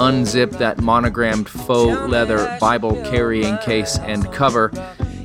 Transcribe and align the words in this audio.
unzip 0.00 0.58
that 0.58 0.78
monogrammed 0.78 1.48
faux 1.48 2.10
leather 2.10 2.56
Bible 2.58 2.94
carrying 3.04 3.58
case 3.58 3.98
and 3.98 4.30
cover, 4.32 4.70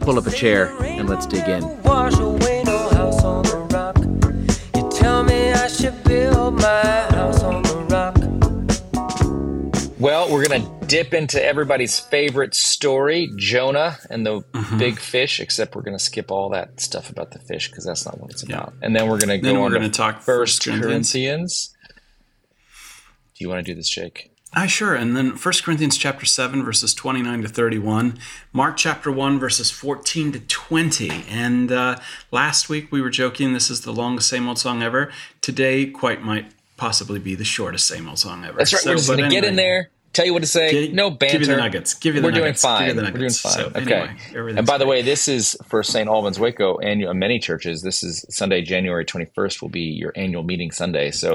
pull 0.02 0.20
up 0.20 0.28
a 0.28 0.32
chair, 0.32 0.76
and 0.82 1.08
let's 1.08 1.26
dig 1.26 1.48
in. 1.48 1.64
Well, 9.98 10.32
we're 10.32 10.46
going 10.46 10.62
to 10.62 10.86
dip 10.88 11.14
into 11.14 11.44
everybody's 11.44 11.98
favorite 11.98 12.54
story, 12.54 13.32
Jonah 13.38 13.98
and 14.10 14.26
the 14.26 14.42
mm-hmm. 14.42 14.78
big 14.78 15.00
fish, 15.00 15.40
except 15.40 15.74
we're 15.74 15.82
going 15.84 15.98
to 15.98 16.04
skip 16.04 16.32
all 16.32 16.50
that 16.50 16.80
stuff 16.82 17.10
about 17.10 17.32
the 17.32 17.40
fish 17.40 17.70
because 17.70 17.86
that's 17.86 18.06
not 18.06 18.20
what 18.20 18.30
it's 18.30 18.44
about. 18.44 18.74
Yeah. 18.80 18.86
And 18.86 18.96
then 18.96 19.10
we're 19.10 19.20
going 19.20 19.30
to 19.30 19.38
go 19.38 19.64
on 19.64 19.72
to 19.72 19.90
talk 19.90 20.22
First 20.22 20.64
Corinthians. 20.64 20.86
Corinthians. 20.86 21.76
Do 23.36 23.44
you 23.44 23.50
want 23.50 23.66
to 23.66 23.72
do 23.72 23.76
this, 23.76 23.90
Jake? 23.90 24.35
I 24.56 24.68
sure. 24.68 24.96
And 24.96 25.18
then 25.18 25.32
1 25.32 25.54
Corinthians 25.64 25.98
chapter 25.98 26.26
7 26.26 26.64
verses 26.64 26.94
29 26.94 27.42
to 27.42 27.48
31, 27.50 28.18
Mark 28.54 28.78
chapter 28.78 29.12
1 29.12 29.38
verses 29.38 29.70
14 29.70 30.32
to 30.32 30.40
20. 30.40 31.26
And 31.30 31.72
uh, 31.72 31.98
last 32.32 32.70
week 32.70 32.92
we 32.92 33.02
were 33.02 33.10
joking 33.10 33.54
this 33.54 33.70
is 33.70 33.82
the 33.82 33.92
longest 33.92 34.30
same 34.30 34.48
old 34.48 34.58
song 34.58 34.82
ever. 34.82 35.12
Today 35.42 35.86
quite 35.88 36.24
might 36.24 36.54
possibly 36.78 37.20
be 37.20 37.36
the 37.36 37.44
shortest 37.44 37.86
same 37.86 38.08
old 38.08 38.20
song 38.20 38.46
ever. 38.46 38.58
That's 38.58 38.72
right. 38.72 38.82
So, 38.82 38.92
we're 38.92 38.96
just 38.96 39.08
going 39.08 39.20
to 39.20 39.26
anyway, 39.26 39.42
get 39.42 39.50
in 39.50 39.56
there, 39.58 39.90
tell 40.16 40.26
you 40.26 40.34
what 40.34 40.42
to 40.42 40.48
say. 40.48 40.72
Get, 40.72 40.94
no 40.94 41.10
banter. 41.12 41.40
Give 41.40 41.48
you 41.48 41.56
the 41.56 41.62
nuggets. 41.62 41.94
Give 41.94 42.16
you 42.16 42.22
the 42.22 42.26
we're 42.26 42.32
nuggets. 42.32 42.62
Doing 42.62 42.78
fine. 42.78 42.96
We're 42.96 43.12
doing 43.12 43.30
fine. 43.32 43.52
So, 43.54 43.72
okay. 43.76 44.10
Anyway, 44.30 44.54
and 44.58 44.66
by 44.66 44.78
the 44.78 44.88
way, 44.88 45.02
this 45.02 45.28
is 45.28 45.56
for 45.66 45.84
St. 45.84 46.08
Albans 46.10 46.40
Waco 46.40 46.80
annual 46.80 47.14
many 47.14 47.40
churches. 47.40 47.82
This 47.82 48.04
is 48.04 48.26
Sunday, 48.30 48.62
January 48.62 49.06
21st 49.06 49.62
will 49.62 49.70
be 49.70 49.82
your 49.82 50.14
annual 50.16 50.44
meeting 50.44 50.72
Sunday. 50.72 51.12
So 51.12 51.34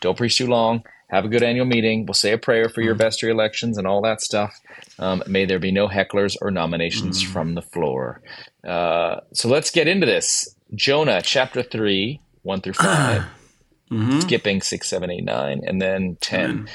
don't 0.00 0.16
preach 0.16 0.36
too 0.36 0.46
long 0.46 0.82
have 1.12 1.26
a 1.26 1.28
good 1.28 1.42
annual 1.42 1.66
meeting. 1.66 2.06
We'll 2.06 2.14
say 2.14 2.32
a 2.32 2.38
prayer 2.38 2.70
for 2.70 2.80
your 2.80 2.94
mm. 2.94 2.98
vestry 2.98 3.30
elections 3.30 3.76
and 3.76 3.86
all 3.86 4.00
that 4.02 4.22
stuff. 4.22 4.58
Um, 4.98 5.22
may 5.26 5.44
there 5.44 5.58
be 5.58 5.70
no 5.70 5.86
hecklers 5.86 6.36
or 6.40 6.50
nominations 6.50 7.22
mm. 7.22 7.26
from 7.26 7.54
the 7.54 7.60
floor. 7.60 8.22
Uh, 8.66 9.16
so 9.34 9.48
let's 9.48 9.70
get 9.70 9.86
into 9.86 10.06
this. 10.06 10.54
Jonah 10.74 11.20
chapter 11.20 11.62
3, 11.62 12.18
1 12.42 12.60
through 12.62 12.72
5, 12.72 13.22
mm-hmm. 13.92 14.20
skipping 14.20 14.62
6, 14.62 14.88
7, 14.88 15.10
8, 15.10 15.24
9, 15.24 15.60
and 15.66 15.82
then 15.82 16.16
10. 16.22 16.50
Amen. 16.50 16.68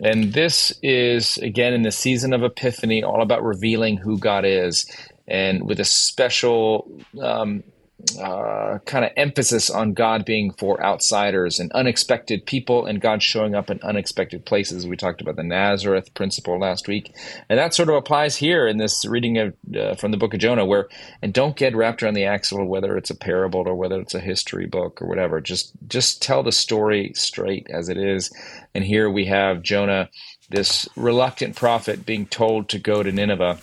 And 0.00 0.32
this 0.32 0.72
is, 0.82 1.36
again, 1.38 1.72
in 1.72 1.82
the 1.82 1.92
season 1.92 2.32
of 2.32 2.42
Epiphany, 2.42 3.02
all 3.02 3.22
about 3.22 3.42
revealing 3.42 3.96
who 3.96 4.18
God 4.18 4.44
is. 4.44 4.84
And 5.26 5.66
with 5.66 5.80
a 5.80 5.84
special 5.84 6.90
um, 7.20 7.64
uh, 8.20 8.78
kind 8.84 9.06
of 9.06 9.10
emphasis 9.16 9.70
on 9.70 9.94
God 9.94 10.26
being 10.26 10.52
for 10.52 10.82
outsiders 10.84 11.58
and 11.58 11.72
unexpected 11.72 12.44
people 12.44 12.84
and 12.84 13.00
God 13.00 13.22
showing 13.22 13.54
up 13.54 13.70
in 13.70 13.80
unexpected 13.82 14.44
places. 14.44 14.86
We 14.86 14.96
talked 14.96 15.22
about 15.22 15.36
the 15.36 15.42
Nazareth 15.42 16.12
principle 16.12 16.58
last 16.58 16.88
week. 16.88 17.14
And 17.48 17.58
that 17.58 17.72
sort 17.72 17.88
of 17.88 17.94
applies 17.94 18.36
here 18.36 18.66
in 18.66 18.76
this 18.76 19.06
reading 19.06 19.38
of 19.38 19.54
uh, 19.74 19.94
from 19.94 20.10
the 20.10 20.18
book 20.18 20.34
of 20.34 20.40
Jonah 20.40 20.66
where 20.66 20.88
and 21.22 21.32
don't 21.32 21.56
get 21.56 21.74
wrapped 21.74 22.02
around 22.02 22.14
the 22.14 22.26
axle 22.26 22.66
whether 22.66 22.96
it's 22.98 23.10
a 23.10 23.16
parable 23.16 23.64
or 23.66 23.74
whether 23.74 24.00
it's 24.00 24.14
a 24.14 24.20
history 24.20 24.66
book 24.66 25.00
or 25.00 25.08
whatever. 25.08 25.40
Just 25.40 25.72
just 25.88 26.20
tell 26.20 26.42
the 26.42 26.52
story 26.52 27.12
straight 27.14 27.66
as 27.70 27.88
it 27.88 27.96
is. 27.96 28.30
And 28.74 28.84
here 28.84 29.10
we 29.10 29.24
have 29.26 29.62
Jonah 29.62 30.10
this 30.50 30.86
reluctant 30.96 31.56
prophet 31.56 32.04
being 32.04 32.26
told 32.26 32.68
to 32.68 32.78
go 32.78 33.02
to 33.02 33.10
Nineveh 33.10 33.58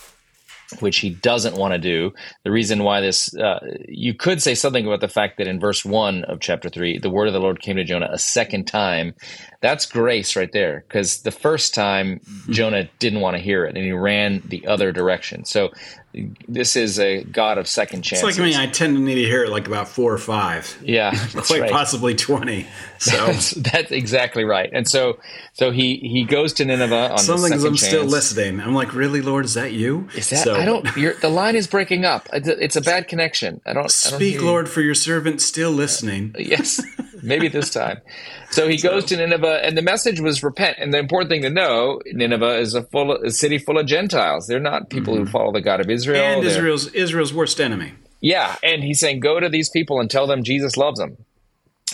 which 0.81 1.00
he 1.00 1.09
doesn't 1.09 1.56
want 1.56 1.73
to 1.73 1.79
do. 1.79 2.11
The 2.44 2.51
reason 2.51 2.84
why 2.84 3.01
this, 3.01 3.35
uh, 3.35 3.59
you 3.88 4.13
could 4.13 4.41
say 4.41 4.56
something 4.56 4.85
about 4.85 5.01
the 5.01 5.07
fact 5.07 5.38
that 5.38 5.47
in 5.47 5.59
verse 5.59 5.85
one 5.85 6.23
of 6.25 6.39
chapter 6.39 6.69
three, 6.69 6.97
the 6.97 7.09
word 7.09 7.28
of 7.28 7.34
the 7.34 7.39
Lord 7.39 7.61
came 7.61 7.75
to 7.78 7.84
Jonah 7.84 8.09
a 8.11 8.19
second 8.19 8.66
time. 8.66 9.13
That's 9.61 9.85
grace 9.85 10.35
right 10.35 10.51
there, 10.51 10.84
because 10.88 11.22
the 11.22 11.31
first 11.31 11.73
time 11.73 12.19
Jonah 12.50 12.89
didn't 13.00 13.22
want 13.22 13.38
to 13.38 13.44
hear 13.44 13.66
it 13.66 13.75
and 13.75 13.85
he 13.85 13.91
ran 13.91 14.41
the 14.45 14.67
other 14.67 14.91
direction. 14.91 15.45
So 15.45 15.72
this 16.47 16.75
is 16.75 17.00
a 17.00 17.24
God 17.24 17.57
of 17.57 17.68
second 17.68 18.03
chances. 18.03 18.29
It's 18.29 18.38
like 18.38 18.46
me. 18.46 18.56
I 18.56 18.68
tend 18.68 18.96
to 18.96 19.01
need 19.01 19.16
to 19.16 19.24
hear 19.24 19.44
it 19.44 19.50
like 19.50 19.68
about 19.68 19.88
four 19.88 20.13
or 20.13 20.18
five. 20.19 20.78
Yeah, 20.84 21.12
quite 21.34 21.62
right. 21.62 21.72
possibly 21.72 22.13
twenty. 22.16 22.68
So 23.00 23.12
that's, 23.25 23.51
that's, 23.51 23.91
exactly 23.91 24.44
right. 24.44 24.69
And 24.72 24.88
so, 24.88 25.19
so 25.53 25.72
he 25.72 25.97
he 25.97 26.23
goes 26.23 26.53
to 26.53 26.66
Nineveh 26.66 27.12
on 27.12 27.18
some 27.18 27.40
things. 27.40 27.63
I'm 27.63 27.72
chance. 27.72 27.88
still 27.88 28.06
listening. 28.06 28.59
I'm 28.59 28.75
like, 28.75 28.94
really, 28.94 29.22
Lord, 29.22 29.46
is 29.46 29.56
that 29.56 29.73
you? 29.73 30.07
Is 30.16 30.29
that? 30.29 30.44
So, 30.44 30.56
I 30.56 30.66
don't. 30.66 30.85
the 30.94 31.29
line 31.29 31.56
is 31.56 31.68
breaking 31.68 32.06
up. 32.06 32.29
It's 32.31 32.75
a 32.75 32.81
bad 32.81 33.07
connection. 33.07 33.62
I 33.66 33.73
don't. 33.73 33.90
Speak, 33.90 34.35
I 34.35 34.38
don't 34.38 34.46
Lord, 34.46 34.69
for 34.69 34.81
your 34.81 34.96
servant 34.96 35.41
still 35.41 35.72
listening. 35.72 36.35
yes, 36.38 36.81
maybe 37.23 37.47
this 37.47 37.69
time. 37.72 38.02
So 38.53 38.68
he 38.68 38.78
so, 38.78 38.90
goes 38.90 39.06
to 39.06 39.18
Nineveh, 39.18 39.66
and 39.66 39.75
the 39.75 39.81
message 39.81 40.19
was 40.19 40.44
repent. 40.44 40.78
And 40.80 40.94
the 40.94 41.00
important 41.00 41.31
thing 41.31 41.41
to 41.41 41.50
know, 41.50 42.00
Nineveh 42.06 42.59
is 42.59 42.75
a 42.75 42.84
full 42.84 43.12
a 43.12 43.31
city 43.31 43.58
full 43.58 43.80
of 43.80 43.88
Gentiles. 43.88 44.46
They're 44.46 44.59
not 44.59 44.90
people 44.91 45.16
mm-hmm. 45.16 45.24
who 45.24 45.30
follow 45.31 45.52
the 45.52 45.62
God 45.62 45.80
of 45.80 45.90
Israel. 45.90 46.24
And 46.24 46.44
Israel's 46.44 46.88
Israel's 46.94 47.34
worst 47.34 47.59
enemy. 47.59 47.94
Yeah, 48.22 48.56
and 48.64 48.84
he's 48.84 49.00
saying, 49.00 49.19
go 49.22 49.40
to 49.40 49.50
these 49.50 49.69
people 49.69 50.00
and 50.00 50.09
tell 50.09 50.28
them 50.28 50.44
Jesus 50.44 50.78
loves 50.78 51.00
them. 51.00 51.18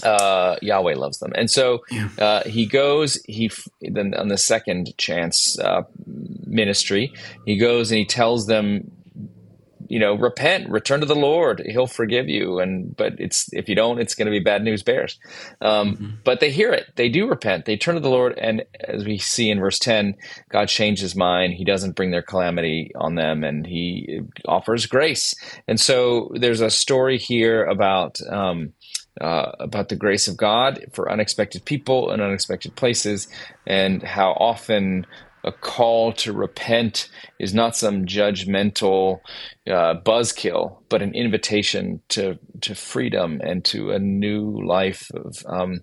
Uh, 0.04 0.58
Yahweh 0.62 0.96
loves 0.96 1.18
them, 1.20 1.32
and 1.36 1.50
so 1.50 1.84
yeah. 1.92 2.10
uh, 2.18 2.44
he 2.44 2.66
goes. 2.66 3.22
He 3.26 3.52
then 3.82 4.14
on 4.14 4.30
the 4.30 4.38
second 4.38 4.98
chance 4.98 5.60
uh, 5.60 5.82
ministry, 6.46 7.14
he 7.46 7.58
goes 7.58 7.92
and 7.92 7.98
he 7.98 8.06
tells 8.06 8.48
them 8.48 8.92
you 9.90 10.00
know, 10.00 10.14
repent, 10.14 10.70
return 10.70 11.00
to 11.00 11.06
the 11.06 11.16
Lord. 11.16 11.64
He'll 11.66 11.88
forgive 11.88 12.30
you. 12.30 12.60
And 12.60 12.96
but 12.96 13.14
it's 13.18 13.52
if 13.54 13.68
you 13.68 13.76
don't, 13.76 14.00
it's 14.00 14.16
going 14.16 14.28
to 14.28 14.32
be 14.32 14.40
bad 14.40 14.64
news 14.64 14.84
bears. 14.84 15.20
Um, 15.60 15.96
mm-hmm. 15.96 16.10
But 16.24 16.40
they 16.40 16.52
hear 16.52 16.72
it. 16.72 16.94
They 16.96 17.10
do 17.10 17.28
repent. 17.28 17.66
They 17.66 17.76
turn 17.76 17.96
to 17.96 18.02
the 18.02 18.10
Lord, 18.10 18.38
and 18.38 18.64
as 18.80 19.04
we 19.04 19.18
see 19.18 19.50
in 19.50 19.60
verse 19.60 19.80
ten, 19.80 20.16
God 20.50 20.70
changes 20.70 21.02
his 21.02 21.16
mind. 21.16 21.56
He 21.56 21.66
doesn't 21.66 21.96
bring 21.96 22.12
their 22.12 22.22
calamity 22.22 22.92
on 22.96 23.16
them, 23.16 23.44
and 23.44 23.66
He 23.66 24.22
offers 24.48 24.86
grace. 24.86 25.34
And 25.68 25.80
so 25.80 26.32
there's 26.36 26.62
a 26.62 26.70
story 26.70 27.18
here 27.18 27.66
about. 27.66 28.20
Um, 28.30 28.74
uh, 29.20 29.52
about 29.60 29.90
the 29.90 29.98
grace 29.98 30.30
of 30.30 30.38
God 30.38 30.86
for 30.94 31.12
unexpected 31.12 31.66
people 31.66 32.10
and 32.12 32.22
unexpected 32.22 32.74
places, 32.78 33.28
and 33.68 34.02
how 34.02 34.32
often 34.32 35.06
a 35.44 35.52
call 35.52 36.12
to 36.14 36.34
repent 36.34 37.10
is 37.40 37.54
not 37.54 37.76
some 37.76 38.06
judgmental 38.06 39.20
uh, 39.68 39.96
buzzkill, 40.04 40.78
but 40.90 41.02
an 41.02 41.14
invitation 41.14 42.02
to 42.10 42.38
to 42.62 42.76
freedom 42.76 43.40
and 43.44 43.64
to 43.66 43.92
a 43.92 44.00
new 44.00 44.62
life 44.66 45.10
of 45.14 45.38
um, 45.48 45.82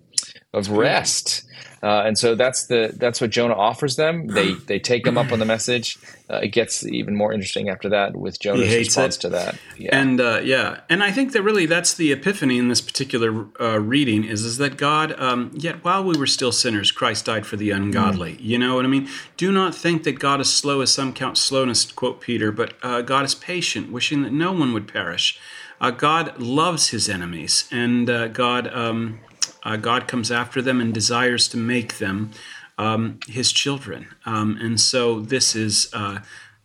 of 0.53 0.69
rest. 0.69 1.43
Uh, 1.83 2.03
and 2.05 2.17
so 2.17 2.33
that's 2.33 2.65
the 2.65 2.91
that's 2.95 3.21
what 3.21 3.29
Jonah 3.29 3.53
offers 3.53 3.97
them. 3.97 4.27
They 4.27 4.53
they 4.67 4.79
take 4.79 5.05
him 5.05 5.17
up 5.17 5.31
on 5.31 5.39
the 5.39 5.45
message. 5.45 5.99
Uh, 6.29 6.37
it 6.37 6.49
gets 6.49 6.85
even 6.85 7.15
more 7.15 7.31
interesting 7.31 7.69
after 7.69 7.87
that 7.89 8.15
with 8.15 8.39
Jonah's 8.39 8.73
response 8.73 9.17
it. 9.17 9.21
to 9.21 9.29
that. 9.29 9.55
Yeah. 9.77 9.97
And 9.97 10.19
uh, 10.19 10.41
yeah, 10.43 10.81
and 10.89 11.03
I 11.03 11.11
think 11.11 11.33
that 11.33 11.43
really 11.43 11.65
that's 11.65 11.93
the 11.93 12.11
epiphany 12.11 12.57
in 12.57 12.67
this 12.67 12.81
particular 12.81 13.45
uh, 13.61 13.79
reading 13.79 14.23
is 14.23 14.43
is 14.43 14.57
that 14.57 14.75
God, 14.77 15.17
um, 15.19 15.51
yet 15.53 15.83
while 15.83 16.03
we 16.03 16.17
were 16.17 16.27
still 16.27 16.51
sinners, 16.51 16.91
Christ 16.91 17.25
died 17.25 17.45
for 17.45 17.57
the 17.57 17.69
ungodly. 17.69 18.33
Mm. 18.33 18.41
You 18.41 18.57
know 18.57 18.75
what 18.75 18.85
I 18.85 18.87
mean? 18.87 19.07
Do 19.37 19.51
not 19.51 19.75
think 19.75 20.03
that 20.03 20.19
God 20.19 20.41
is 20.41 20.51
slow 20.51 20.81
as 20.81 20.91
some 20.91 21.13
count 21.13 21.37
slowness, 21.37 21.85
to 21.85 21.93
quote 21.93 22.21
Peter, 22.21 22.51
but 22.51 22.73
uh, 22.81 23.01
God 23.01 23.23
is 23.23 23.35
patient, 23.35 23.91
wishing 23.91 24.23
that 24.23 24.33
no 24.33 24.51
one 24.51 24.73
would 24.73 24.87
perish. 24.87 25.39
Uh, 25.79 25.91
God 25.91 26.39
loves 26.41 26.89
his 26.89 27.07
enemies, 27.07 27.69
and 27.71 28.07
God. 28.33 28.73
Um, 28.73 29.19
uh, 29.67 29.75
God 29.75 30.07
comes 30.07 30.31
after 30.31 30.61
them 30.61 30.79
and 30.79 30.93
desires 30.93 31.49
to 31.49 31.57
make 31.57 31.97
them 31.97 32.31
um, 32.77 33.19
his 33.27 33.51
children. 33.51 34.07
Um, 34.25 34.57
and 34.61 34.79
so 34.79 35.19
this 35.19 35.55
is. 35.55 35.89
Uh, 35.93 36.19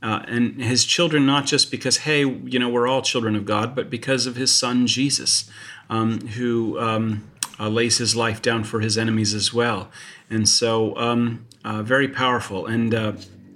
uh, 0.04 0.24
and 0.26 0.60
his 0.60 0.84
children, 0.84 1.24
not 1.24 1.46
just 1.46 1.70
because, 1.70 1.98
hey, 1.98 2.24
you 2.24 2.58
know, 2.58 2.68
we're 2.68 2.88
all 2.88 3.02
children 3.02 3.36
of 3.36 3.44
God, 3.44 3.76
but 3.76 3.88
because 3.88 4.26
of 4.26 4.34
his 4.34 4.52
son 4.52 4.88
Jesus, 4.88 5.48
um, 5.88 6.26
who 6.26 6.76
um, 6.80 7.30
uh, 7.60 7.68
lays 7.68 7.98
his 7.98 8.16
life 8.16 8.42
down 8.42 8.64
for 8.64 8.80
his 8.80 8.98
enemies 8.98 9.32
as 9.32 9.54
well. 9.54 9.92
And 10.28 10.48
so, 10.48 10.96
um, 10.96 11.46
uh, 11.64 11.84
very 11.84 12.08
powerful. 12.08 12.66
And 12.66 12.92
uh, 12.92 13.12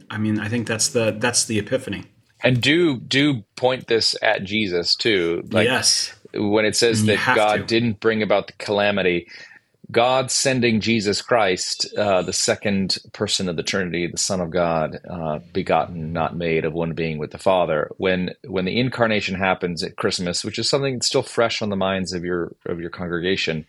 I 0.08 0.18
mean, 0.18 0.38
I 0.38 0.48
think 0.48 0.68
that's 0.68 0.86
the 0.88 1.16
that's 1.18 1.46
the 1.46 1.58
epiphany. 1.58 2.04
And 2.44 2.60
do 2.60 3.00
do 3.00 3.42
point 3.56 3.88
this 3.88 4.14
at 4.22 4.44
Jesus 4.44 4.94
too. 4.94 5.42
Like, 5.50 5.64
yes 5.66 6.15
when 6.34 6.64
it 6.64 6.76
says 6.76 7.04
that 7.06 7.20
God 7.34 7.56
to. 7.58 7.64
didn't 7.66 8.00
bring 8.00 8.22
about 8.22 8.46
the 8.48 8.52
calamity, 8.54 9.28
God 9.90 10.30
sending 10.30 10.80
Jesus 10.80 11.22
Christ, 11.22 11.86
uh, 11.96 12.22
the 12.22 12.32
second 12.32 12.98
person 13.12 13.48
of 13.48 13.56
the 13.56 13.62
Trinity, 13.62 14.08
the 14.08 14.18
Son 14.18 14.40
of 14.40 14.50
God, 14.50 14.98
uh, 15.08 15.38
begotten, 15.52 16.12
not 16.12 16.36
made, 16.36 16.64
of 16.64 16.72
one 16.72 16.92
being 16.92 17.18
with 17.18 17.30
the 17.30 17.38
Father. 17.38 17.90
When 17.96 18.30
when 18.44 18.64
the 18.64 18.78
incarnation 18.80 19.36
happens 19.36 19.84
at 19.84 19.96
Christmas, 19.96 20.44
which 20.44 20.58
is 20.58 20.68
something 20.68 20.94
that's 20.94 21.06
still 21.06 21.22
fresh 21.22 21.62
on 21.62 21.70
the 21.70 21.76
minds 21.76 22.12
of 22.12 22.24
your 22.24 22.56
of 22.66 22.80
your 22.80 22.90
congregation, 22.90 23.64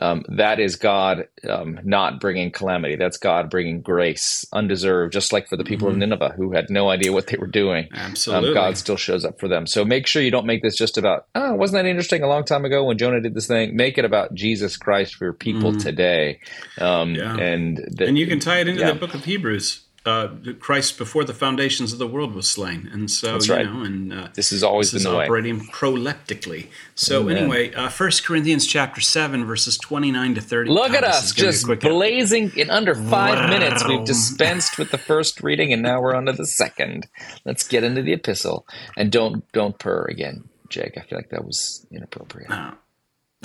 um, 0.00 0.24
that 0.28 0.60
is 0.60 0.76
God 0.76 1.28
um, 1.48 1.80
not 1.84 2.20
bringing 2.20 2.50
calamity. 2.50 2.96
That's 2.96 3.16
God 3.16 3.50
bringing 3.50 3.80
grace, 3.80 4.44
undeserved, 4.52 5.12
just 5.12 5.32
like 5.32 5.48
for 5.48 5.56
the 5.56 5.64
people 5.64 5.88
mm-hmm. 5.88 6.02
of 6.02 6.08
Nineveh 6.08 6.34
who 6.36 6.52
had 6.52 6.70
no 6.70 6.88
idea 6.88 7.12
what 7.12 7.26
they 7.26 7.36
were 7.36 7.46
doing. 7.46 7.88
Um, 7.92 7.98
Absolutely. 7.98 8.48
Um, 8.50 8.54
God 8.54 8.78
still 8.78 8.96
shows 8.96 9.24
up 9.24 9.40
for 9.40 9.48
them. 9.48 9.66
So 9.66 9.84
make 9.84 10.06
sure 10.06 10.22
you 10.22 10.30
don't 10.30 10.46
make 10.46 10.62
this 10.62 10.76
just 10.76 10.98
about, 10.98 11.26
oh, 11.34 11.54
wasn't 11.54 11.82
that 11.82 11.88
interesting 11.88 12.22
a 12.22 12.28
long 12.28 12.44
time 12.44 12.64
ago 12.64 12.84
when 12.84 12.98
Jonah 12.98 13.20
did 13.20 13.34
this 13.34 13.46
thing? 13.46 13.76
Make 13.76 13.98
it 13.98 14.04
about 14.04 14.34
Jesus 14.34 14.76
Christ 14.76 15.14
for 15.16 15.24
your 15.24 15.32
people 15.32 15.70
mm-hmm. 15.70 15.80
today. 15.80 16.40
Um, 16.80 17.14
yeah. 17.14 17.36
And, 17.36 17.78
the, 17.90 18.06
and 18.06 18.18
you 18.18 18.26
can 18.26 18.40
tie 18.40 18.60
it 18.60 18.68
into 18.68 18.80
yeah. 18.80 18.92
the 18.92 18.98
book 18.98 19.14
of 19.14 19.24
Hebrews 19.24 19.84
uh, 20.08 20.28
Christ 20.58 20.96
before 20.96 21.24
the 21.24 21.34
foundations 21.34 21.92
of 21.92 21.98
the 21.98 22.06
world 22.06 22.34
was 22.34 22.48
slain, 22.48 22.88
and 22.90 23.10
so 23.10 23.32
That's 23.32 23.48
you 23.48 23.54
right. 23.54 23.66
know, 23.66 23.82
and 23.82 24.12
uh, 24.12 24.28
this 24.34 24.50
has 24.50 24.62
always 24.62 24.90
this 24.90 25.04
been 25.04 25.12
the 25.12 25.18
operating 25.18 25.58
way. 25.58 25.66
proleptically. 25.66 26.68
So 26.94 27.22
Amen. 27.22 27.36
anyway, 27.36 27.74
uh, 27.74 27.88
First 27.88 28.24
Corinthians 28.24 28.66
chapter 28.66 29.00
seven, 29.00 29.44
verses 29.44 29.76
twenty 29.76 30.10
nine 30.10 30.34
to 30.34 30.40
thirty. 30.40 30.70
Look 30.70 30.92
at 30.92 31.04
us, 31.04 31.32
just 31.32 31.66
blazing 31.80 32.52
in 32.56 32.70
under 32.70 32.94
five 32.94 33.38
wow. 33.38 33.48
minutes. 33.48 33.86
We've 33.86 34.04
dispensed 34.04 34.78
with 34.78 34.90
the 34.90 34.98
first 34.98 35.42
reading, 35.42 35.72
and 35.72 35.82
now 35.82 36.00
we're 36.00 36.14
on 36.14 36.26
to 36.26 36.32
the 36.32 36.46
second. 36.46 37.06
Let's 37.44 37.66
get 37.66 37.84
into 37.84 38.00
the 38.02 38.14
epistle, 38.14 38.66
and 38.96 39.12
don't 39.12 39.50
don't 39.52 39.78
purr 39.78 40.06
again, 40.08 40.48
Jake. 40.70 40.96
I 40.96 41.02
feel 41.02 41.18
like 41.18 41.30
that 41.30 41.44
was 41.44 41.86
inappropriate. 41.90 42.48
No. 42.48 42.72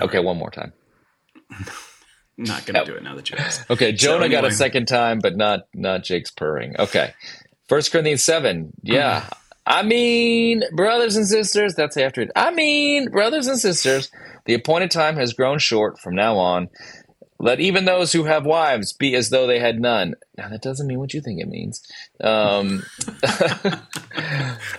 Okay, 0.01 0.17
right. 0.17 0.25
one 0.25 0.37
more 0.37 0.51
time. 0.51 0.73
not 2.37 2.65
going 2.65 2.83
to 2.85 2.91
do 2.91 2.97
it 2.97 3.03
now 3.03 3.15
that 3.15 3.29
you 3.29 3.37
asked. 3.37 3.65
Okay, 3.69 3.91
Jonah 3.91 4.19
so 4.19 4.23
anyway. 4.25 4.41
got 4.41 4.45
a 4.45 4.51
second 4.51 4.87
time, 4.87 5.19
but 5.19 5.35
not 5.35 5.67
not 5.73 6.03
Jake's 6.03 6.31
purring. 6.31 6.75
Okay, 6.79 7.13
First 7.67 7.91
Corinthians 7.91 8.23
seven. 8.23 8.73
Yeah, 8.81 9.21
mm-hmm. 9.21 9.33
I 9.65 9.83
mean, 9.83 10.63
brothers 10.73 11.15
and 11.15 11.27
sisters. 11.27 11.75
That's 11.75 11.97
after 11.97 12.21
it. 12.21 12.31
I 12.35 12.51
mean, 12.51 13.09
brothers 13.09 13.47
and 13.47 13.59
sisters. 13.59 14.11
The 14.45 14.55
appointed 14.55 14.91
time 14.91 15.15
has 15.15 15.33
grown 15.33 15.57
short. 15.59 15.99
From 15.99 16.15
now 16.15 16.37
on, 16.37 16.69
let 17.43 17.59
even 17.59 17.83
those 17.83 18.13
who 18.13 18.23
have 18.23 18.45
wives 18.45 18.93
be 18.93 19.15
as 19.15 19.29
though 19.29 19.45
they 19.45 19.59
had 19.59 19.77
none. 19.77 20.15
Now 20.37 20.47
that 20.47 20.61
doesn't 20.61 20.87
mean 20.87 20.99
what 20.99 21.13
you 21.13 21.19
think 21.19 21.41
it 21.41 21.49
means. 21.49 21.83
Um, 22.21 22.83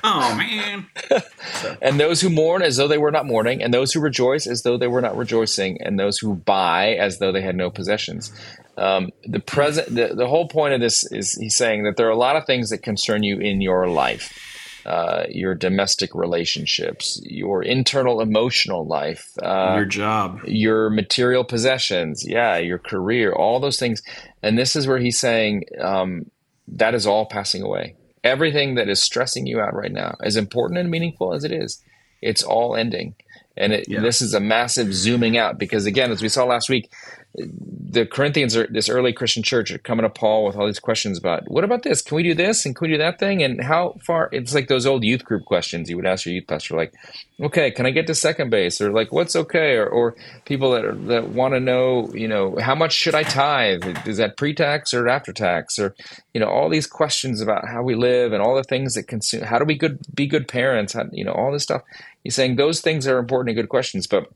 oh 0.03 0.35
man! 0.35 0.87
and 1.83 2.01
those 2.01 2.23
who 2.23 2.31
mourn 2.31 2.63
as 2.63 2.79
though 2.79 2.89
they 2.89 2.97
were 2.97 3.11
not 3.11 3.27
mourning, 3.27 3.63
and 3.63 3.75
those 3.75 3.93
who 3.93 4.01
rejoice 4.01 4.47
as 4.47 4.63
though 4.63 4.79
they 4.79 4.87
were 4.87 5.03
not 5.03 5.15
rejoicing, 5.15 5.79
and 5.83 6.01
those 6.01 6.17
who 6.17 6.37
buy 6.37 6.95
as 6.95 7.19
though 7.19 7.33
they 7.33 7.43
had 7.43 7.55
no 7.55 7.69
possessions. 7.69 8.33
Um, 8.79 9.11
the 9.25 9.41
present, 9.41 9.95
the, 9.95 10.15
the 10.15 10.27
whole 10.27 10.49
point 10.49 10.73
of 10.73 10.81
this 10.81 11.05
is 11.13 11.35
he's 11.35 11.57
saying 11.57 11.85
that 11.85 11.99
there 11.99 12.07
are 12.07 12.13
a 12.13 12.17
lot 12.17 12.37
of 12.37 12.47
things 12.47 12.71
that 12.71 12.79
concern 12.79 13.23
you 13.23 13.41
in 13.41 13.61
your 13.61 13.89
life 13.89 14.54
uh, 14.87 15.25
your 15.31 15.55
domestic 15.55 16.15
relationships, 16.15 17.21
your 17.25 17.63
internal 17.63 18.21
emotional 18.21 18.87
life, 18.87 19.31
uh, 19.43 19.75
your 19.77 19.87
job, 19.87 20.41
your 20.45 20.91
material 20.91 21.45
possessions, 21.45 22.25
yeah, 22.27 22.59
your 22.59 22.79
career, 22.79 23.33
all 23.33 23.61
those 23.61 23.79
things. 23.79 24.03
And 24.43 24.59
this 24.59 24.77
is 24.77 24.87
where 24.87 24.99
he's 24.99 25.19
saying 25.19 25.65
um, 25.81 26.31
that 26.69 26.95
is 26.95 27.07
all 27.07 27.27
passing 27.27 27.63
away. 27.63 27.97
Everything 28.23 28.75
that 28.75 28.89
is 28.89 29.03
stressing 29.03 29.47
you 29.47 29.61
out 29.61 29.75
right 29.75 29.93
now, 29.93 30.17
as 30.23 30.37
important 30.37 30.79
and 30.79 30.91
meaningful 30.91 31.35
as 31.35 31.45
it 31.45 31.53
is, 31.53 31.83
it's 32.23 32.43
all 32.43 32.75
ending. 32.77 33.15
And 33.57 33.73
it, 33.73 33.89
yeah. 33.89 34.01
this 34.01 34.21
is 34.21 34.35
a 34.35 34.41
massive 34.41 34.93
zooming 34.95 35.37
out 35.37 35.59
because, 35.59 35.87
again, 35.87 36.11
as 36.11 36.23
we 36.23 36.29
saw 36.29 36.45
last 36.45 36.69
week, 36.69 36.91
the 37.37 38.07
Corinthians 38.07 38.57
are 38.57 38.67
this 38.69 38.89
early 38.89 39.13
Christian 39.13 39.43
church 39.43 39.73
are 39.73 39.79
coming 39.79 40.05
to 40.05 40.11
Paul 40.11 40.45
with 40.45 40.57
all 40.57 40.67
these 40.67 40.79
questions 40.79 41.19
about 41.19 41.51
what 41.51 41.65
about 41.65 41.83
this? 41.83 42.01
Can 42.01 42.17
we 42.17 42.23
do 42.23 42.35
this 42.35 42.65
and 42.65 42.77
can 42.77 42.87
we 42.87 42.95
do 42.95 42.99
that 42.99 43.19
thing? 43.19 43.43
And 43.43 43.63
how 43.63 43.97
far? 44.05 44.29
It's 44.31 44.55
like 44.55 44.69
those 44.69 44.87
old 44.87 45.03
youth 45.03 45.25
group 45.25 45.45
questions 45.45 45.91
you 45.91 45.97
would 45.97 46.07
ask 46.07 46.27
your 46.27 46.35
youth 46.35 46.47
pastor, 46.47 46.77
like, 46.77 46.95
okay, 47.41 47.73
can 47.73 47.87
I 47.87 47.91
get 47.91 48.07
to 48.07 48.15
second 48.15 48.51
base? 48.51 48.81
Or 48.81 48.93
like, 48.93 49.13
what's 49.13 49.35
okay? 49.35 49.75
Or, 49.75 49.89
or 49.89 50.17
people 50.45 50.71
that 50.73 50.85
are, 50.85 50.95
that 50.95 51.31
want 51.31 51.55
to 51.55 51.61
know, 51.61 52.09
you 52.15 52.29
know, 52.29 52.57
how 52.61 52.77
much 52.77 52.93
should 52.93 53.17
I 53.17 53.25
tithe? 53.25 53.83
Is 54.07 54.19
that 54.19 54.37
pre-tax 54.37 54.95
or 54.95 55.09
after 55.09 55.33
tax? 55.33 55.79
Or 55.79 55.95
you 56.35 56.41
know, 56.41 56.49
all 56.49 56.69
these 56.69 56.87
questions 56.87 57.41
about 57.41 57.69
how 57.69 57.83
we 57.83 57.97
live 57.97 58.33
and 58.33 58.43
all 58.43 58.55
the 58.55 58.65
things 58.65 58.95
that 58.95 59.09
consume. 59.09 59.43
How 59.43 59.59
do 59.59 59.65
we 59.65 59.77
good 59.77 59.99
be 60.15 60.29
good 60.29 60.47
parents? 60.47 60.93
How, 60.93 61.07
you 61.11 61.25
know, 61.25 61.33
all 61.33 61.51
this 61.51 61.65
stuff. 61.65 61.83
He's 62.23 62.37
saying 62.37 62.57
those 62.57 62.81
things 62.81 63.09
are 63.09 63.19
important 63.19 63.51
and 63.51 63.57
good 63.57 63.69
questions, 63.69 64.07
but 64.07 64.31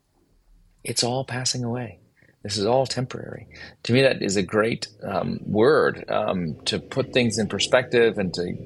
it's 0.83 1.05
all 1.05 1.25
passing 1.25 1.62
away 1.62 2.01
this 2.43 2.56
is 2.56 2.67
all 2.67 2.87
temporary. 2.87 3.49
To 3.85 3.93
me, 3.93 4.02
that 4.02 4.23
is 4.23 4.37
a 4.37 4.43
great 4.43 4.87
um, 5.02 5.40
word 5.44 6.05
um, 6.08 6.56
to 6.67 6.79
put 6.79 7.12
things 7.12 7.38
in 7.38 7.49
perspective 7.49 8.17
and 8.17 8.32
to, 8.35 8.56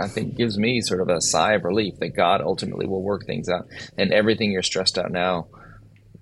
I 0.00 0.08
think, 0.08 0.36
gives 0.36 0.56
me 0.56 0.80
sort 0.80 1.00
of 1.00 1.08
a 1.08 1.20
sigh 1.20 1.54
of 1.54 1.64
relief 1.64 1.98
that 1.98 2.10
God 2.10 2.40
ultimately 2.40 2.86
will 2.86 3.02
work 3.02 3.26
things 3.26 3.48
out. 3.48 3.66
And 3.98 4.12
everything 4.12 4.52
you're 4.52 4.62
stressed 4.62 4.96
out 4.96 5.10
now, 5.10 5.48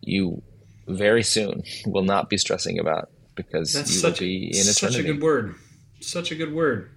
you 0.01 0.43
very 0.89 1.23
soon 1.23 1.63
will 1.87 2.05
not 2.05 2.31
be 2.31 2.39
stressing 2.39 2.79
about 2.79 3.11
because 3.35 3.73
That's 3.75 3.93
you 3.93 4.01
such, 4.01 4.21
will 4.21 4.27
be 4.27 4.47
in 4.47 4.67
eternity. 4.67 4.73
Such 4.73 4.97
a 4.97 5.03
good 5.03 5.23
word. 5.23 5.55
Such 6.01 6.31
a 6.31 6.35
good 6.35 6.55
word. 6.55 6.91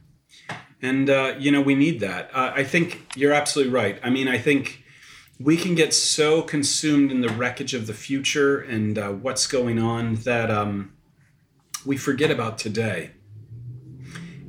And, 0.81 1.09
uh, 1.09 1.35
you 1.37 1.51
know, 1.51 1.61
we 1.61 1.75
need 1.75 1.99
that. 1.99 2.29
Uh, 2.33 2.53
I 2.55 2.63
think 2.63 3.01
you're 3.15 3.33
absolutely 3.33 3.73
right. 3.73 3.99
I 4.03 4.09
mean, 4.09 4.27
I 4.27 4.37
think 4.37 4.83
we 5.39 5.57
can 5.57 5.75
get 5.75 5.93
so 5.93 6.41
consumed 6.41 7.11
in 7.11 7.21
the 7.21 7.29
wreckage 7.29 7.73
of 7.73 7.87
the 7.87 7.93
future 7.93 8.59
and 8.59 8.97
uh, 8.97 9.09
what's 9.09 9.45
going 9.47 9.79
on 9.79 10.15
that 10.15 10.49
um, 10.49 10.93
we 11.85 11.97
forget 11.97 12.31
about 12.31 12.57
today. 12.57 13.11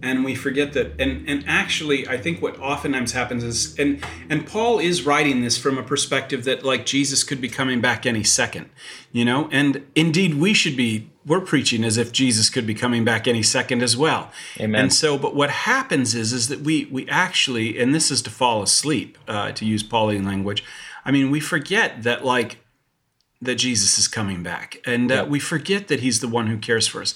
And 0.00 0.24
we 0.24 0.36
forget 0.36 0.74
that 0.74 0.92
and 1.00 1.28
and 1.28 1.42
actually 1.48 2.06
i 2.06 2.16
think 2.16 2.40
what 2.40 2.56
oftentimes 2.60 3.10
happens 3.10 3.42
is 3.42 3.76
and 3.80 4.00
and 4.30 4.46
paul 4.46 4.78
is 4.78 5.02
writing 5.02 5.40
this 5.42 5.58
from 5.58 5.76
a 5.76 5.82
perspective 5.82 6.44
that 6.44 6.62
like 6.62 6.86
jesus 6.86 7.24
could 7.24 7.40
be 7.40 7.48
coming 7.48 7.80
back 7.80 8.06
any 8.06 8.22
second 8.22 8.70
you 9.12 9.24
know? 9.24 9.48
And 9.50 9.86
indeed 9.94 10.34
we 10.34 10.54
should 10.54 10.76
be 10.76 11.10
we're 11.28 11.40
preaching 11.40 11.84
as 11.84 11.96
if 11.96 12.10
jesus 12.10 12.50
could 12.50 12.66
be 12.66 12.74
coming 12.74 13.04
back 13.04 13.28
any 13.28 13.42
second 13.42 13.82
as 13.82 13.96
well 13.96 14.32
Amen. 14.58 14.80
and 14.80 14.92
so 14.92 15.16
but 15.16 15.34
what 15.34 15.50
happens 15.50 16.14
is 16.14 16.32
is 16.32 16.48
that 16.48 16.60
we 16.60 16.86
we 16.86 17.08
actually 17.08 17.78
and 17.78 17.94
this 17.94 18.10
is 18.10 18.22
to 18.22 18.30
fall 18.30 18.62
asleep 18.62 19.18
uh, 19.28 19.52
to 19.52 19.64
use 19.64 19.82
pauline 19.82 20.24
language 20.24 20.64
i 21.04 21.10
mean 21.10 21.30
we 21.30 21.38
forget 21.38 22.02
that 22.02 22.24
like 22.24 22.58
that 23.40 23.56
jesus 23.56 23.98
is 23.98 24.08
coming 24.08 24.42
back 24.42 24.78
and 24.84 25.12
uh, 25.12 25.16
yep. 25.16 25.28
we 25.28 25.38
forget 25.38 25.88
that 25.88 26.00
he's 26.00 26.20
the 26.20 26.28
one 26.28 26.48
who 26.48 26.58
cares 26.58 26.86
for 26.86 27.00
us 27.00 27.14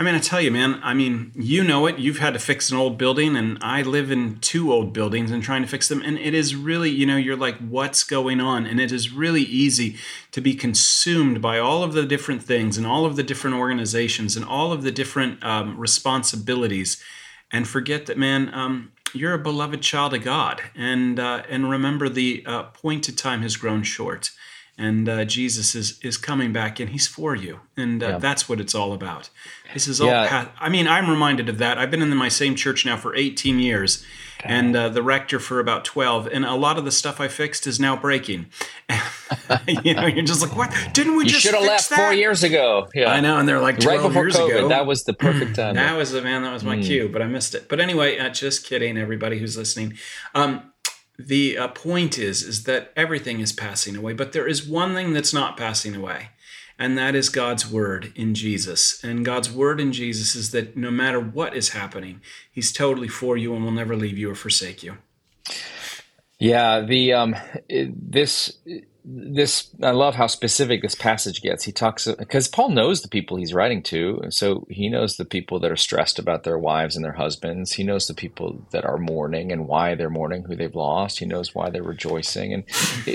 I 0.00 0.04
mean, 0.04 0.14
I 0.14 0.20
tell 0.20 0.40
you, 0.40 0.52
man, 0.52 0.78
I 0.84 0.94
mean, 0.94 1.32
you 1.34 1.64
know 1.64 1.86
it. 1.86 1.98
You've 1.98 2.20
had 2.20 2.34
to 2.34 2.38
fix 2.38 2.70
an 2.70 2.76
old 2.76 2.98
building, 2.98 3.34
and 3.34 3.58
I 3.60 3.82
live 3.82 4.12
in 4.12 4.38
two 4.38 4.72
old 4.72 4.92
buildings 4.92 5.32
and 5.32 5.42
trying 5.42 5.62
to 5.62 5.68
fix 5.68 5.88
them. 5.88 6.02
And 6.02 6.16
it 6.18 6.34
is 6.34 6.54
really, 6.54 6.88
you 6.88 7.04
know, 7.04 7.16
you're 7.16 7.36
like, 7.36 7.56
what's 7.58 8.04
going 8.04 8.40
on? 8.40 8.64
And 8.64 8.78
it 8.78 8.92
is 8.92 9.12
really 9.12 9.42
easy 9.42 9.96
to 10.30 10.40
be 10.40 10.54
consumed 10.54 11.42
by 11.42 11.58
all 11.58 11.82
of 11.82 11.94
the 11.94 12.06
different 12.06 12.44
things 12.44 12.78
and 12.78 12.86
all 12.86 13.06
of 13.06 13.16
the 13.16 13.24
different 13.24 13.56
organizations 13.56 14.36
and 14.36 14.44
all 14.44 14.72
of 14.72 14.84
the 14.84 14.92
different 14.92 15.42
um, 15.42 15.76
responsibilities 15.76 17.02
and 17.50 17.66
forget 17.66 18.06
that, 18.06 18.16
man, 18.16 18.54
um, 18.54 18.92
you're 19.12 19.34
a 19.34 19.38
beloved 19.38 19.82
child 19.82 20.14
of 20.14 20.22
God. 20.22 20.62
And, 20.76 21.18
uh, 21.18 21.42
and 21.48 21.68
remember, 21.68 22.08
the 22.08 22.44
uh, 22.46 22.60
appointed 22.60 23.18
time 23.18 23.42
has 23.42 23.56
grown 23.56 23.82
short 23.82 24.30
and 24.78 25.08
uh, 25.08 25.24
Jesus 25.24 25.74
is 25.74 25.98
is 26.02 26.16
coming 26.16 26.52
back 26.52 26.78
and 26.78 26.90
he's 26.90 27.08
for 27.08 27.34
you. 27.34 27.60
And 27.76 28.02
uh, 28.02 28.08
yeah. 28.08 28.18
that's 28.18 28.48
what 28.48 28.60
it's 28.60 28.74
all 28.74 28.92
about. 28.92 29.28
This 29.74 29.88
is 29.88 30.00
all 30.00 30.06
yeah. 30.06 30.48
I 30.60 30.68
mean 30.68 30.86
I'm 30.86 31.10
reminded 31.10 31.48
of 31.48 31.58
that. 31.58 31.78
I've 31.78 31.90
been 31.90 32.00
in 32.00 32.16
my 32.16 32.28
same 32.28 32.54
church 32.54 32.86
now 32.86 32.96
for 32.96 33.14
18 33.14 33.58
years. 33.58 34.06
And 34.44 34.76
uh, 34.76 34.88
the 34.88 35.02
rector 35.02 35.40
for 35.40 35.58
about 35.58 35.84
12 35.84 36.28
and 36.28 36.44
a 36.44 36.54
lot 36.54 36.78
of 36.78 36.84
the 36.84 36.92
stuff 36.92 37.20
I 37.20 37.26
fixed 37.26 37.66
is 37.66 37.80
now 37.80 37.96
breaking. 37.96 38.46
You 39.66 39.94
know 39.94 40.06
you're 40.06 40.24
just 40.24 40.40
like 40.40 40.56
what? 40.56 40.74
Didn't 40.94 41.16
we 41.16 41.24
you 41.24 41.30
just 41.30 41.42
should 41.42 41.54
have 41.54 41.62
left 41.62 41.90
that? 41.90 41.96
four 41.96 42.12
years 42.14 42.42
ago. 42.42 42.88
Yeah. 42.94 43.10
I 43.10 43.20
know 43.20 43.38
and 43.38 43.46
they're 43.46 43.60
like 43.60 43.78
right 43.78 44.00
before 44.00 44.26
COVID 44.28 44.56
ago. 44.56 44.68
that 44.68 44.86
was 44.86 45.04
the 45.04 45.12
perfect 45.12 45.56
time. 45.56 45.74
That 45.74 45.96
was 45.96 46.12
the 46.12 46.22
man 46.22 46.42
that 46.42 46.52
was 46.52 46.64
my 46.64 46.76
mm. 46.76 46.84
cue 46.84 47.08
but 47.08 47.20
I 47.20 47.26
missed 47.26 47.54
it. 47.54 47.68
But 47.68 47.80
anyway 47.80 48.18
uh, 48.18 48.30
just 48.30 48.64
kidding 48.64 48.96
everybody 48.96 49.38
who's 49.38 49.56
listening. 49.56 49.98
Um, 50.34 50.72
the 51.18 51.58
uh, 51.58 51.68
point 51.68 52.16
is 52.16 52.42
is 52.42 52.62
that 52.64 52.92
everything 52.96 53.40
is 53.40 53.52
passing 53.52 53.96
away 53.96 54.12
but 54.12 54.32
there 54.32 54.46
is 54.46 54.66
one 54.66 54.94
thing 54.94 55.12
that's 55.12 55.34
not 55.34 55.56
passing 55.56 55.96
away 55.96 56.30
and 56.78 56.96
that 56.96 57.16
is 57.16 57.28
God's 57.28 57.68
word 57.68 58.12
in 58.14 58.36
Jesus. 58.36 59.02
And 59.02 59.24
God's 59.24 59.50
word 59.50 59.80
in 59.80 59.92
Jesus 59.92 60.36
is 60.36 60.52
that 60.52 60.76
no 60.76 60.92
matter 60.92 61.18
what 61.18 61.56
is 61.56 61.70
happening 61.70 62.20
he's 62.52 62.72
totally 62.72 63.08
for 63.08 63.36
you 63.36 63.54
and 63.54 63.64
will 63.64 63.72
never 63.72 63.96
leave 63.96 64.16
you 64.16 64.30
or 64.30 64.36
forsake 64.36 64.82
you. 64.82 64.98
Yeah 66.38 66.80
the 66.80 67.12
um 67.14 67.34
this 67.68 68.58
this 69.10 69.70
I 69.82 69.92
love 69.92 70.16
how 70.16 70.26
specific 70.26 70.82
this 70.82 70.94
passage 70.94 71.40
gets. 71.40 71.64
He 71.64 71.72
talks 71.72 72.06
because 72.06 72.46
Paul 72.46 72.68
knows 72.68 73.00
the 73.00 73.08
people 73.08 73.38
he's 73.38 73.54
writing 73.54 73.82
to, 73.84 74.24
so 74.28 74.66
he 74.68 74.90
knows 74.90 75.16
the 75.16 75.24
people 75.24 75.58
that 75.60 75.70
are 75.70 75.76
stressed 75.76 76.18
about 76.18 76.44
their 76.44 76.58
wives 76.58 76.94
and 76.94 77.04
their 77.04 77.12
husbands. 77.12 77.72
He 77.72 77.84
knows 77.84 78.06
the 78.06 78.14
people 78.14 78.66
that 78.70 78.84
are 78.84 78.98
mourning 78.98 79.50
and 79.50 79.66
why 79.66 79.94
they're 79.94 80.10
mourning, 80.10 80.44
who 80.44 80.54
they've 80.54 80.74
lost. 80.74 81.20
He 81.20 81.26
knows 81.26 81.54
why 81.54 81.70
they're 81.70 81.82
rejoicing, 81.82 82.52
and 82.52 82.64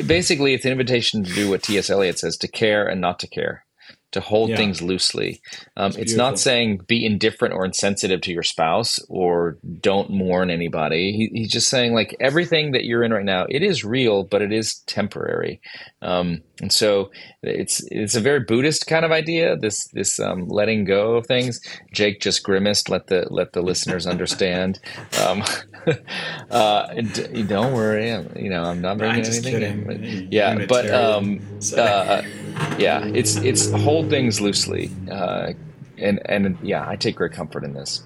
basically, 0.07 0.55
it's 0.55 0.65
an 0.65 0.71
invitation 0.71 1.23
to 1.23 1.33
do 1.33 1.49
what 1.49 1.61
T.S. 1.61 1.91
Eliot 1.91 2.17
says: 2.17 2.37
to 2.37 2.47
care 2.47 2.87
and 2.87 2.99
not 2.99 3.19
to 3.19 3.27
care, 3.27 3.65
to 4.13 4.21
hold 4.21 4.49
yeah. 4.49 4.55
things 4.55 4.81
loosely. 4.81 5.41
Um, 5.75 5.91
it's, 5.97 6.13
not 6.13 6.39
saying 6.39 6.77
be 6.87 7.05
indifferent 7.05 7.53
or 7.55 7.65
insensitive 7.65 8.21
to 8.21 8.31
your 8.31 8.43
spouse 8.43 8.99
or 9.09 9.57
don't 9.81 10.11
mourn 10.11 10.49
anybody. 10.49 11.11
He, 11.11 11.39
he's 11.39 11.51
just 11.51 11.67
saying 11.67 11.93
like 11.93 12.15
everything 12.19 12.71
that 12.71 12.85
you're 12.85 13.03
in 13.03 13.11
right 13.11 13.25
now, 13.25 13.45
it 13.49 13.63
is 13.63 13.83
real, 13.83 14.23
but 14.23 14.41
it 14.41 14.53
is 14.53 14.75
temporary. 14.85 15.59
Um, 16.01 16.43
and 16.61 16.71
so 16.71 17.11
it's 17.41 17.83
it's 17.91 18.15
a 18.15 18.21
very 18.21 18.41
Buddhist 18.41 18.85
kind 18.87 19.03
of 19.03 19.11
idea. 19.11 19.57
This 19.57 19.87
this 19.87 20.19
um, 20.19 20.47
letting 20.47 20.85
go 20.85 21.15
of 21.15 21.25
things. 21.25 21.59
Jake 21.91 22.21
just 22.21 22.43
grimaced. 22.43 22.89
Let 22.89 23.07
the 23.07 23.27
let 23.29 23.53
the 23.53 23.61
listeners 23.61 24.05
understand. 24.05 24.79
Um, 25.25 25.43
uh, 26.51 26.93
don't 27.47 27.73
worry. 27.73 28.11
You 28.35 28.49
know 28.49 28.63
I'm 28.63 28.81
not 28.81 28.99
bringing 28.99 29.25
anything. 29.25 29.63
In, 29.63 30.27
yeah, 30.31 30.65
but 30.67 30.89
um, 30.91 31.41
uh, 31.77 32.21
yeah, 32.77 33.05
it's 33.05 33.35
it's 33.37 33.71
hold 33.71 34.09
things 34.09 34.41
loosely, 34.41 34.91
uh, 35.11 35.53
and 35.97 36.21
and 36.25 36.57
yeah, 36.61 36.87
I 36.87 36.95
take 36.95 37.15
great 37.15 37.31
comfort 37.31 37.63
in 37.63 37.73
this. 37.73 38.03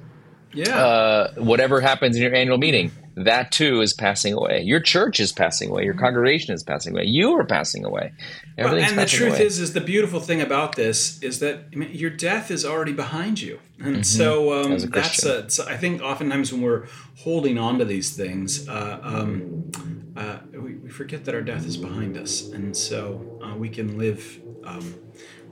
Yeah. 0.54 0.76
Uh, 0.76 1.34
whatever 1.36 1.82
happens 1.82 2.16
in 2.16 2.24
your 2.24 2.34
annual 2.34 2.58
meeting, 2.58 2.92
that 3.16 3.52
too 3.52 3.82
is 3.82 3.94
passing 3.94 4.34
away. 4.34 4.62
Your 4.62 4.80
church 4.80 5.20
is 5.20 5.32
passing 5.32 5.70
away. 5.70 5.84
Your 5.84 5.94
congregation 5.94 6.54
is 6.54 6.64
passing 6.64 6.94
away. 6.94 7.06
You 7.06 7.34
are 7.38 7.46
passing 7.46 7.84
away. 7.84 8.14
Well, 8.58 8.76
and 8.76 8.98
the 8.98 9.06
truth 9.06 9.36
away. 9.36 9.46
is, 9.46 9.60
is 9.60 9.74
the 9.74 9.82
beautiful 9.82 10.20
thing 10.20 10.42
about 10.42 10.76
this 10.76 11.22
is 11.22 11.40
that 11.40 11.66
I 11.74 11.76
mean, 11.76 11.92
your 11.94 12.10
death 12.10 12.50
is 12.50 12.64
already 12.64 12.94
behind 12.94 13.42
you, 13.42 13.60
and 13.80 13.98
mm-hmm. 13.98 14.04
so 14.04 14.64
um, 14.64 14.72
a 14.72 14.78
that's 14.78 15.24
a. 15.24 15.50
So 15.50 15.66
I 15.68 15.78
think 15.78 16.02
oftentimes 16.02 16.52
when 16.52 16.62
we're 16.62 16.88
holding 17.18 17.58
on 17.58 17.80
to 17.80 17.86
these 17.86 18.16
things, 18.16 18.68
uh, 18.70 19.00
um, 19.02 19.72
uh, 20.16 20.40
we, 20.88 20.94
forget 20.94 21.26
that 21.26 21.36
our 21.36 21.42
death 21.42 21.68
is 21.68 21.76
behind 21.76 22.16
us, 22.16 22.50
and 22.50 22.76
so 22.76 23.40
uh, 23.44 23.56
we 23.58 23.68
can 23.68 23.98
live. 23.98 24.40
Um, 24.64 24.96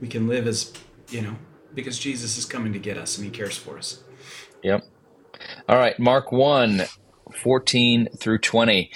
we 0.00 0.08
can 0.08 0.26
live 0.26 0.46
as 0.46 0.72
you 1.10 1.20
know 1.20 1.36
because 1.74 1.98
Jesus 1.98 2.38
is 2.38 2.46
coming 2.46 2.72
to 2.72 2.78
get 2.78 2.96
us 2.96 3.18
and 3.18 3.26
He 3.26 3.30
cares 3.30 3.56
for 3.56 3.76
us. 3.76 4.02
Yep. 4.62 4.84
All 5.68 5.76
right, 5.76 5.98
Mark 5.98 6.32
1, 6.32 6.84
14 7.42 8.08
through 8.18 8.38
20. 8.38 8.90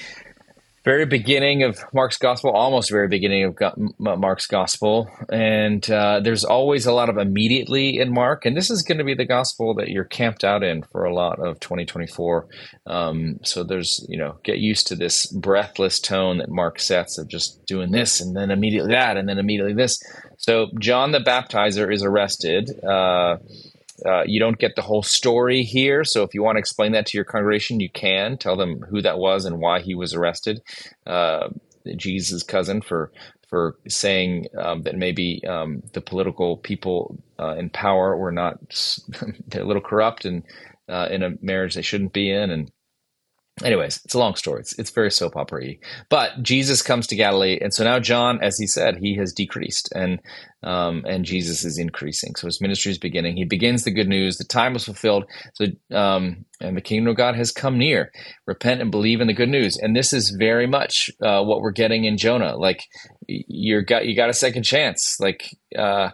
Very 0.83 1.05
beginning 1.05 1.63
of 1.63 1.79
Mark's 1.93 2.17
gospel, 2.17 2.53
almost 2.53 2.91
very 2.91 3.07
beginning 3.07 3.45
of 3.45 3.59
Mark's 3.99 4.47
gospel. 4.47 5.11
And 5.31 5.89
uh, 5.91 6.21
there's 6.21 6.43
always 6.43 6.87
a 6.87 6.93
lot 6.93 7.11
of 7.11 7.19
immediately 7.19 7.99
in 7.99 8.15
Mark. 8.15 8.47
And 8.47 8.57
this 8.57 8.71
is 8.71 8.83
going 8.83 8.97
to 8.97 9.05
be 9.05 9.15
the 9.15 9.27
gospel 9.27 9.75
that 9.75 9.89
you're 9.89 10.05
camped 10.05 10.43
out 10.43 10.63
in 10.63 10.83
for 10.85 11.05
a 11.05 11.15
lot 11.15 11.39
of 11.39 11.61
2024. 11.61 12.47
Um, 12.87 13.41
so 13.45 13.63
there's, 13.63 14.07
you 14.09 14.17
know, 14.17 14.39
get 14.43 14.57
used 14.57 14.87
to 14.87 14.97
this 14.97 15.27
breathless 15.27 16.01
tone 16.01 16.39
that 16.39 16.49
Mark 16.49 16.81
sets 16.81 17.19
of 17.19 17.29
just 17.29 17.67
doing 17.67 17.91
this 17.91 18.23
and 18.23 18.35
then 18.35 18.51
immediately 18.51 18.93
that 18.93 19.19
and 19.19 19.29
then 19.29 19.39
immediately 19.39 19.75
this. 19.75 20.03
So 20.39 20.69
John 20.79 21.13
the 21.13 21.21
Baptizer 21.21 21.93
is 21.93 22.03
arrested. 22.03 22.71
Uh, 22.83 23.37
uh, 24.07 24.23
you 24.27 24.41
don't 24.41 24.59
get 24.59 24.77
the 24.77 24.83
whole 24.83 25.03
story 25.03 25.63
here. 25.63 26.05
So 26.05 26.23
if 26.23 26.35
you 26.35 26.43
want 26.43 26.57
to 26.57 26.61
explain 26.61 26.93
that 26.93 27.07
to 27.07 27.19
your 27.19 27.25
congregation, 27.25 27.81
you 27.81 27.91
can 27.91 28.39
tell 28.39 28.57
them 28.57 28.81
who 28.91 29.03
that 29.03 29.19
was 29.19 29.45
and 29.45 29.61
why 29.61 29.81
he 29.81 29.95
was 29.95 30.15
arrested. 30.15 30.63
Uh, 31.07 31.49
Jesus' 31.97 32.43
cousin 32.43 32.83
for 32.83 33.13
for 33.49 33.77
saying 33.89 34.47
um, 34.57 34.83
that 34.83 34.97
maybe 34.97 35.43
um, 35.45 35.83
the 35.93 36.01
political 36.01 36.57
people 36.57 37.19
uh, 37.41 37.57
in 37.57 37.69
power 37.69 38.17
were 38.17 38.31
not 38.31 38.59
a 39.53 39.65
little 39.65 39.83
corrupt 39.83 40.25
and 40.25 40.45
uh, 40.89 41.09
in 41.11 41.25
a 41.25 41.33
marriage 41.43 41.75
they 41.75 41.83
shouldn't 41.83 42.13
be 42.13 42.31
in 42.31 42.51
and 42.51 42.71
anyways, 43.63 44.01
it's 44.05 44.15
a 44.15 44.19
long 44.19 44.35
story. 44.35 44.61
It's, 44.61 44.79
it's 44.79 44.91
very 44.91 45.11
soap 45.11 45.37
opera 45.37 45.75
But 46.09 46.43
Jesus 46.43 46.83
comes 46.83 47.07
to 47.09 47.17
Galilee, 47.17 47.59
and 47.61 47.73
so 47.73 47.85
now 47.85 47.99
John, 47.99 48.43
as 48.43 48.59
he 48.59 48.67
said, 48.67 48.99
he 48.99 49.17
has 49.17 49.33
decreased, 49.33 49.91
and 49.95 50.21
um, 50.63 51.05
and 51.07 51.25
Jesus 51.25 51.65
is 51.65 51.79
increasing. 51.79 52.35
So 52.35 52.47
his 52.47 52.61
ministry 52.61 52.93
is 52.93 52.99
beginning. 52.99 53.37
He 53.37 53.45
begins 53.45 53.85
the 53.85 53.91
good 53.91 54.09
news. 54.09 54.37
The 54.37 54.45
time 54.45 54.75
was 54.75 54.85
fulfilled. 54.85 55.25
So 55.55 55.67
um, 55.97 56.45
and 56.61 56.77
the 56.77 56.83
kingdom 56.83 57.09
of 57.11 57.17
God 57.17 57.35
has 57.37 57.51
come 57.51 57.79
near. 57.79 58.13
Repent 58.47 58.83
and 58.83 58.91
believe 58.91 59.21
in 59.21 59.27
the 59.27 59.33
good 59.33 59.49
news. 59.49 59.79
And 59.79 59.97
this 59.97 60.13
is 60.13 60.31
very 60.31 60.67
much 60.67 61.11
uh, 61.23 61.43
what 61.43 61.63
we're 61.63 61.71
getting 61.71 62.05
in 62.05 62.19
Jonah. 62.19 62.57
Like 62.57 62.85
you're 63.27 63.83
got 63.83 64.07
you 64.07 64.15
got 64.15 64.31
a 64.31 64.35
second 64.35 64.65
chance. 64.65 65.19
Like 65.19 65.57
uh, 65.77 66.11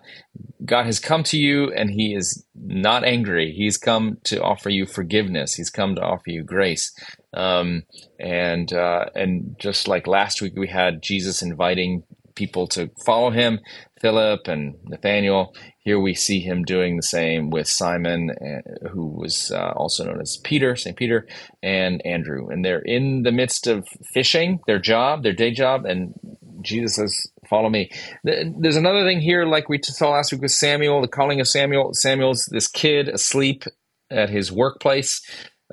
God 0.66 0.86
has 0.86 1.00
come 1.00 1.22
to 1.24 1.38
you, 1.38 1.72
and 1.72 1.90
He 1.90 2.14
is 2.14 2.44
not 2.54 3.04
angry. 3.04 3.52
He's 3.52 3.78
come 3.78 4.18
to 4.24 4.42
offer 4.42 4.68
you 4.68 4.86
forgiveness. 4.86 5.54
He's 5.54 5.70
come 5.70 5.94
to 5.94 6.02
offer 6.02 6.30
you 6.30 6.42
grace. 6.42 6.92
Um, 7.34 7.84
and 8.18 8.72
uh, 8.72 9.06
and 9.14 9.56
just 9.58 9.88
like 9.88 10.06
last 10.06 10.42
week, 10.42 10.54
we 10.56 10.68
had 10.68 11.02
Jesus 11.02 11.42
inviting 11.42 12.02
people 12.36 12.68
to 12.68 12.90
follow 13.04 13.30
him, 13.30 13.58
Philip 14.00 14.46
and 14.46 14.76
Nathaniel. 14.84 15.54
Here 15.78 15.98
we 15.98 16.14
see 16.14 16.40
him 16.40 16.62
doing 16.62 16.96
the 16.96 17.02
same 17.02 17.50
with 17.50 17.66
Simon, 17.66 18.30
uh, 18.30 18.88
who 18.90 19.06
was 19.06 19.50
uh, 19.50 19.72
also 19.74 20.04
known 20.04 20.20
as 20.20 20.38
Peter, 20.44 20.76
St. 20.76 20.96
Peter, 20.96 21.26
and 21.62 22.04
Andrew. 22.04 22.48
And 22.48 22.64
they're 22.64 22.80
in 22.80 23.22
the 23.22 23.32
midst 23.32 23.66
of 23.66 23.88
fishing, 24.12 24.60
their 24.66 24.78
job, 24.78 25.22
their 25.22 25.32
day 25.32 25.50
job, 25.50 25.84
and 25.86 26.14
Jesus 26.60 26.96
says, 26.96 27.26
Follow 27.48 27.68
me. 27.68 27.90
There's 28.24 28.76
another 28.76 29.04
thing 29.04 29.20
here, 29.20 29.44
like 29.46 29.68
we 29.68 29.80
saw 29.82 30.10
last 30.10 30.32
week 30.32 30.42
with 30.42 30.50
Samuel, 30.50 31.00
the 31.00 31.08
calling 31.08 31.40
of 31.40 31.48
Samuel. 31.48 31.94
Samuel's 31.94 32.46
this 32.46 32.68
kid 32.68 33.08
asleep 33.08 33.64
at 34.10 34.30
his 34.30 34.52
workplace, 34.52 35.20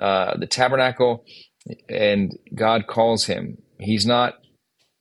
uh, 0.01 0.37
the 0.37 0.47
tabernacle 0.47 1.25
and 1.89 2.37
God 2.55 2.87
calls 2.87 3.25
him. 3.25 3.57
He's 3.79 4.05
not 4.05 4.35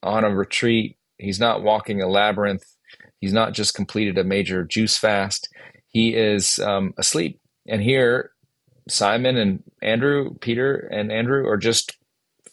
on 0.03 0.25
a 0.25 0.35
retreat. 0.35 0.97
He's 1.19 1.41
not 1.41 1.63
walking 1.63 2.03
a 2.03 2.09
labyrinth. 2.09 2.65
He's 3.21 3.33
not 3.33 3.53
just 3.53 3.75
completed 3.75 4.19
a 4.19 4.25
major 4.25 4.65
juice 4.65 4.97
fast. 4.97 5.49
He 5.89 6.15
is 6.15 6.59
um, 6.59 6.95
asleep. 6.99 7.41
And 7.69 7.83
here, 7.83 8.33
Simon 8.89 9.37
and 9.37 9.63
Andrew, 9.81 10.35
Peter 10.41 10.89
and 10.93 11.13
Andrew 11.13 11.47
are 11.49 11.57
just 11.57 11.97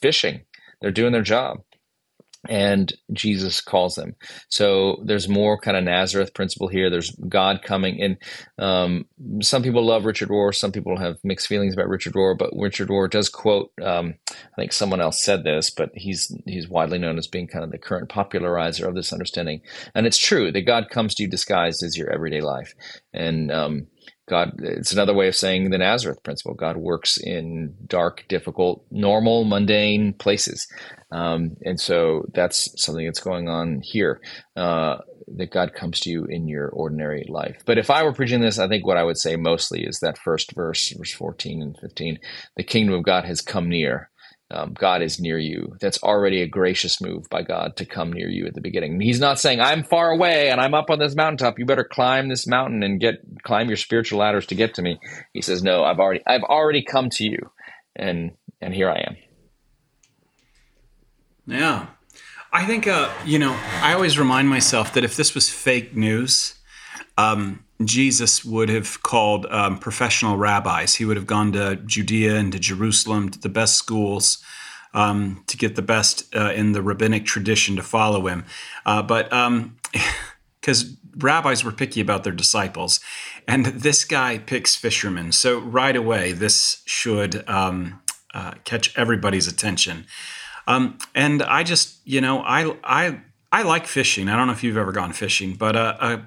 fishing. 0.02 0.42
They're 0.82 0.92
doing 0.92 1.12
their 1.12 1.24
job 1.24 1.60
and 2.48 2.94
Jesus 3.12 3.60
calls 3.60 3.96
them. 3.96 4.16
So 4.50 5.02
there's 5.04 5.28
more 5.28 5.60
kind 5.60 5.76
of 5.76 5.84
Nazareth 5.84 6.34
principle 6.34 6.68
here. 6.68 6.90
There's 6.90 7.12
God 7.28 7.62
coming, 7.62 8.02
and 8.02 8.18
um, 8.58 9.06
some 9.42 9.62
people 9.62 9.84
love 9.84 10.06
Richard 10.06 10.30
Rohr. 10.30 10.56
Some 10.56 10.72
people 10.72 10.98
have 10.98 11.18
mixed 11.24 11.48
feelings 11.48 11.74
about 11.74 11.90
Richard 11.90 12.14
Rohr, 12.14 12.38
but 12.38 12.52
Richard 12.56 12.90
Rohr 12.90 13.10
does 13.10 13.30
quote. 13.30 13.72
Um, 13.82 14.16
I 14.32 14.56
think 14.56 14.72
someone 14.72 15.02
else 15.02 15.22
said 15.22 15.44
this, 15.44 15.70
but 15.70 15.92
he's 15.94 16.34
he's 16.46 16.70
widely 16.70 16.98
known 16.98 17.18
as 17.18 17.28
being 17.28 17.48
kind 17.48 17.66
of 17.66 17.72
the 17.72 17.78
current 17.78 18.10
popularizer 18.10 18.88
of 18.88 18.96
this 18.96 19.12
understanding, 19.12 19.62
and 19.94 20.08
it's 20.08 20.18
true 20.18 20.52
that 20.52 20.62
God 20.62 20.90
comes 20.90 21.16
to 21.16 21.24
you 21.24 21.30
disguised 21.30 21.84
as 21.84 21.98
your 21.98 22.10
everyday 22.10 22.42
life, 22.42 22.74
and 23.14 23.52
um, 23.52 23.88
God, 24.30 24.52
it's 24.60 24.94
another 24.94 25.14
way 25.14 25.28
of 25.28 25.36
saying 25.36 25.70
the 25.70 25.78
Nazareth 25.78 26.24
principle. 26.24 26.54
God 26.54 26.78
works 26.78 27.18
in 27.18 27.76
dark, 27.88 28.26
difficult, 28.30 28.86
normal, 28.92 29.44
mundane 29.44 30.14
places. 30.14 30.68
Um, 31.12 31.58
and 31.66 31.80
so 31.80 32.26
that's 32.34 32.82
something 32.82 33.06
that's 33.06 33.20
going 33.20 33.50
on 33.50 33.82
here. 33.84 34.22
Uh, 34.56 34.98
that 35.36 35.52
God 35.52 35.74
comes 35.74 36.00
to 36.02 36.10
you 36.10 36.26
in 36.26 36.48
your 36.48 36.70
ordinary 36.70 37.26
life. 37.30 37.62
But 37.66 37.78
if 37.78 37.90
I 37.90 38.04
were 38.04 38.14
preaching 38.14 38.42
this, 38.42 38.58
I 38.58 38.68
think 38.68 38.86
what 38.86 38.98
I 38.98 39.04
would 39.04 39.18
say 39.18 39.36
mostly 39.36 39.84
is 39.84 40.00
that 40.00 40.18
first 40.18 40.54
verse, 40.54 40.90
verse 40.90 41.14
14 41.14 41.62
and 41.62 41.78
15 41.78 42.20
the 42.56 42.64
kingdom 42.64 42.96
of 42.96 43.04
God 43.04 43.26
has 43.26 43.42
come 43.42 43.70
near 43.70 44.09
um, 44.52 44.74
God 44.74 45.04
is 45.04 45.20
near 45.20 45.38
you. 45.38 45.76
That's 45.80 46.02
already 46.02 46.42
a 46.42 46.48
gracious 46.48 47.00
move 47.00 47.30
by 47.30 47.44
God 47.44 47.76
to 47.78 47.86
come 47.86 48.12
near 48.12 48.28
you 48.28 48.48
at 48.48 48.56
the 48.56 48.62
beginning. 48.62 49.00
He's 49.00 49.20
not 49.20 49.40
saying, 49.40 49.62
I'm 49.62 49.84
far 49.84 50.10
away 50.10 50.50
and 50.50 50.60
I'm 50.60 50.74
up 50.74 50.90
on 50.90 50.98
this 50.98 51.16
mountaintop. 51.16 51.60
You 51.60 51.66
better 51.66 51.84
climb 51.84 52.30
this 52.30 52.48
mountain 52.48 52.82
and 52.82 53.00
get 53.00 53.22
climb 53.44 53.68
your 53.68 53.78
spiritual 53.78 54.20
ladders 54.20 54.48
to 54.48 54.56
get 54.56 54.74
to 54.76 54.82
me. 54.82 55.00
He 55.34 55.42
says, 55.42 55.62
No, 55.62 55.84
I've 55.84 56.00
already 56.00 56.22
I've 56.26 56.44
already 56.44 56.82
come 56.82 57.12
to 57.12 57.24
you. 57.24 57.52
And 57.96 58.32
and 58.60 58.74
here 58.74 58.90
I 58.90 59.06
am. 59.08 59.18
Yeah. 61.46 61.88
I 62.52 62.66
think 62.66 62.88
uh, 62.88 63.12
you 63.26 63.38
know, 63.38 63.56
I 63.84 63.94
always 63.94 64.18
remind 64.18 64.50
myself 64.50 64.94
that 64.94 65.04
if 65.04 65.16
this 65.16 65.36
was 65.36 65.48
fake 65.48 65.96
news, 65.96 66.56
um, 67.20 67.64
Jesus 67.84 68.44
would 68.44 68.70
have 68.70 69.02
called 69.04 69.46
um, 69.48 69.78
professional 69.78 70.38
rabbis. 70.38 70.96
He 70.96 71.06
would 71.06 71.16
have 71.16 71.28
gone 71.28 71.54
to 71.54 71.78
Judea 71.78 72.36
and 72.36 72.52
to 72.52 72.60
Jerusalem, 72.60 73.30
to 73.30 73.40
the 73.40 73.50
best 73.50 73.76
schools, 73.76 74.44
um, 74.94 75.44
to 75.48 75.56
get 75.56 75.76
the 75.76 75.82
best 75.82 76.34
uh, 76.36 76.52
in 76.52 76.74
the 76.74 76.82
rabbinic 76.82 77.26
tradition 77.26 77.76
to 77.78 77.84
follow 77.84 78.28
him. 78.28 78.46
Uh, 78.86 79.02
but 79.02 79.30
because 80.60 80.84
um, 80.84 80.98
rabbis 81.18 81.64
were 81.64 81.72
picky 81.72 82.02
about 82.02 82.26
their 82.26 82.34
disciples, 82.34 83.00
and 83.48 83.66
this 83.68 84.04
guy 84.04 84.38
picks 84.40 84.76
fishermen. 84.76 85.32
So 85.32 85.60
right 85.60 85.96
away, 85.96 86.34
this 86.34 86.82
should 86.86 87.48
um, 87.48 88.02
uh, 88.34 88.56
catch 88.66 88.98
everybody's 88.98 89.48
attention. 89.48 90.06
Um, 90.68 90.98
and 91.16 91.42
I 91.42 91.64
just, 91.64 92.06
you 92.06 92.20
know, 92.20 92.42
I, 92.42 92.76
I, 92.84 93.22
I 93.52 93.64
like 93.64 93.88
fishing. 93.88 94.28
I 94.30 94.36
don't 94.36 94.48
know 94.48 94.54
if 94.54 94.64
you've 94.64 94.78
ever 94.78 94.92
gone 94.92 95.14
fishing, 95.14 95.56
but 95.56 95.76
uh, 95.76 95.98
a 96.00 96.22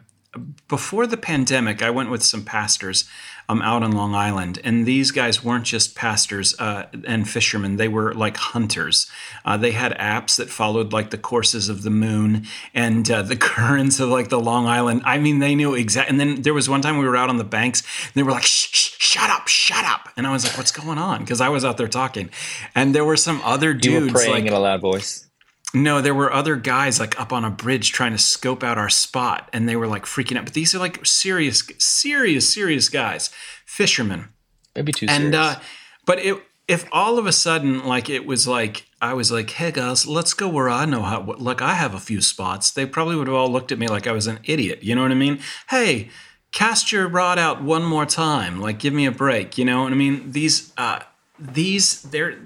before 0.68 1.06
the 1.06 1.16
pandemic, 1.16 1.82
I 1.82 1.90
went 1.90 2.10
with 2.10 2.22
some 2.22 2.44
pastors 2.44 3.04
um, 3.48 3.60
out 3.60 3.82
on 3.82 3.92
Long 3.92 4.14
Island, 4.14 4.58
and 4.64 4.86
these 4.86 5.10
guys 5.10 5.44
weren't 5.44 5.64
just 5.66 5.94
pastors 5.94 6.58
uh, 6.58 6.86
and 7.06 7.28
fishermen; 7.28 7.76
they 7.76 7.88
were 7.88 8.14
like 8.14 8.36
hunters. 8.38 9.10
Uh, 9.44 9.56
they 9.58 9.72
had 9.72 9.92
apps 9.98 10.36
that 10.36 10.48
followed 10.48 10.92
like 10.92 11.10
the 11.10 11.18
courses 11.18 11.68
of 11.68 11.82
the 11.82 11.90
moon 11.90 12.46
and 12.72 13.10
uh, 13.10 13.22
the 13.22 13.36
currents 13.52 14.00
of 14.00 14.08
like 14.08 14.30
the 14.30 14.40
Long 14.40 14.66
Island. 14.66 15.02
I 15.04 15.18
mean, 15.18 15.40
they 15.40 15.54
knew 15.54 15.74
exactly. 15.74 16.10
And 16.10 16.20
then 16.20 16.42
there 16.42 16.54
was 16.54 16.68
one 16.68 16.80
time 16.80 16.96
we 16.98 17.06
were 17.06 17.16
out 17.16 17.28
on 17.28 17.36
the 17.36 17.44
banks, 17.44 17.82
and 18.06 18.14
they 18.14 18.22
were 18.22 18.32
like, 18.32 18.44
shh, 18.44 18.68
shh, 18.72 18.96
"Shut 18.98 19.28
up, 19.28 19.48
shut 19.48 19.84
up!" 19.84 20.08
And 20.16 20.26
I 20.26 20.32
was 20.32 20.44
like, 20.44 20.56
"What's 20.56 20.72
going 20.72 20.98
on?" 20.98 21.20
Because 21.20 21.42
I 21.42 21.50
was 21.50 21.64
out 21.64 21.76
there 21.76 21.88
talking, 21.88 22.30
and 22.74 22.94
there 22.94 23.04
were 23.04 23.18
some 23.18 23.42
other 23.44 23.74
dudes 23.74 24.06
you 24.06 24.12
were 24.12 24.12
praying 24.12 24.32
like, 24.32 24.46
in 24.46 24.52
a 24.54 24.60
loud 24.60 24.80
voice. 24.80 25.28
No, 25.74 26.02
there 26.02 26.14
were 26.14 26.32
other 26.32 26.56
guys 26.56 27.00
like 27.00 27.18
up 27.18 27.32
on 27.32 27.44
a 27.44 27.50
bridge 27.50 27.92
trying 27.92 28.12
to 28.12 28.18
scope 28.18 28.62
out 28.62 28.76
our 28.76 28.90
spot, 28.90 29.48
and 29.52 29.68
they 29.68 29.76
were 29.76 29.86
like 29.86 30.04
freaking 30.04 30.36
out. 30.36 30.44
But 30.44 30.54
these 30.54 30.74
are 30.74 30.78
like 30.78 31.04
serious, 31.06 31.62
serious, 31.78 32.52
serious 32.52 32.88
guys, 32.88 33.30
fishermen. 33.64 34.28
Maybe 34.76 34.92
too 34.92 35.06
and, 35.08 35.32
serious. 35.32 35.56
uh, 35.56 35.60
but 36.04 36.18
it, 36.18 36.42
if 36.68 36.86
all 36.92 37.18
of 37.18 37.26
a 37.26 37.32
sudden, 37.32 37.86
like 37.86 38.10
it 38.10 38.26
was 38.26 38.46
like 38.46 38.86
I 39.00 39.14
was 39.14 39.32
like, 39.32 39.50
"Hey 39.50 39.72
guys, 39.72 40.06
let's 40.06 40.34
go 40.34 40.48
where 40.48 40.68
I 40.68 40.84
know 40.84 41.02
how." 41.02 41.34
Like 41.38 41.62
I 41.62 41.74
have 41.74 41.94
a 41.94 42.00
few 42.00 42.20
spots. 42.20 42.70
They 42.70 42.84
probably 42.84 43.16
would 43.16 43.26
have 43.26 43.36
all 43.36 43.50
looked 43.50 43.72
at 43.72 43.78
me 43.78 43.88
like 43.88 44.06
I 44.06 44.12
was 44.12 44.26
an 44.26 44.40
idiot. 44.44 44.82
You 44.82 44.94
know 44.94 45.02
what 45.02 45.10
I 45.10 45.14
mean? 45.14 45.40
Hey, 45.70 46.10
cast 46.52 46.92
your 46.92 47.08
rod 47.08 47.38
out 47.38 47.62
one 47.62 47.82
more 47.82 48.06
time. 48.06 48.60
Like, 48.60 48.78
give 48.78 48.92
me 48.94 49.06
a 49.06 49.10
break. 49.10 49.58
You 49.58 49.64
know 49.64 49.82
what 49.82 49.92
I 49.92 49.96
mean? 49.96 50.32
These, 50.32 50.72
uh, 50.76 51.00
these, 51.38 52.02
they're, 52.02 52.38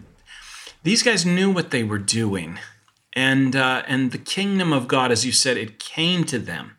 these 0.85 1.03
guys 1.03 1.27
knew 1.27 1.51
what 1.51 1.71
they 1.71 1.83
were 1.83 1.99
doing 1.99 2.59
and 3.17 3.57
uh, 3.57 3.83
and 3.89 4.13
the 4.13 4.19
kingdom 4.19 4.73
of 4.73 4.87
God, 4.87 5.11
as 5.11 5.25
you 5.25 5.33
said, 5.33 5.57
it 5.57 5.81
came 5.81 6.23
to 6.25 6.39
them. 6.39 6.77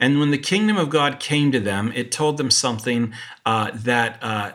And 0.00 0.20
when 0.20 0.30
the 0.30 0.38
kingdom 0.38 0.76
of 0.76 0.88
God 0.88 1.20
came 1.20 1.52
to 1.52 1.60
them, 1.60 1.92
it 1.94 2.10
told 2.12 2.36
them 2.36 2.50
something 2.50 3.12
uh, 3.44 3.72
that 3.74 4.18
uh, 4.22 4.52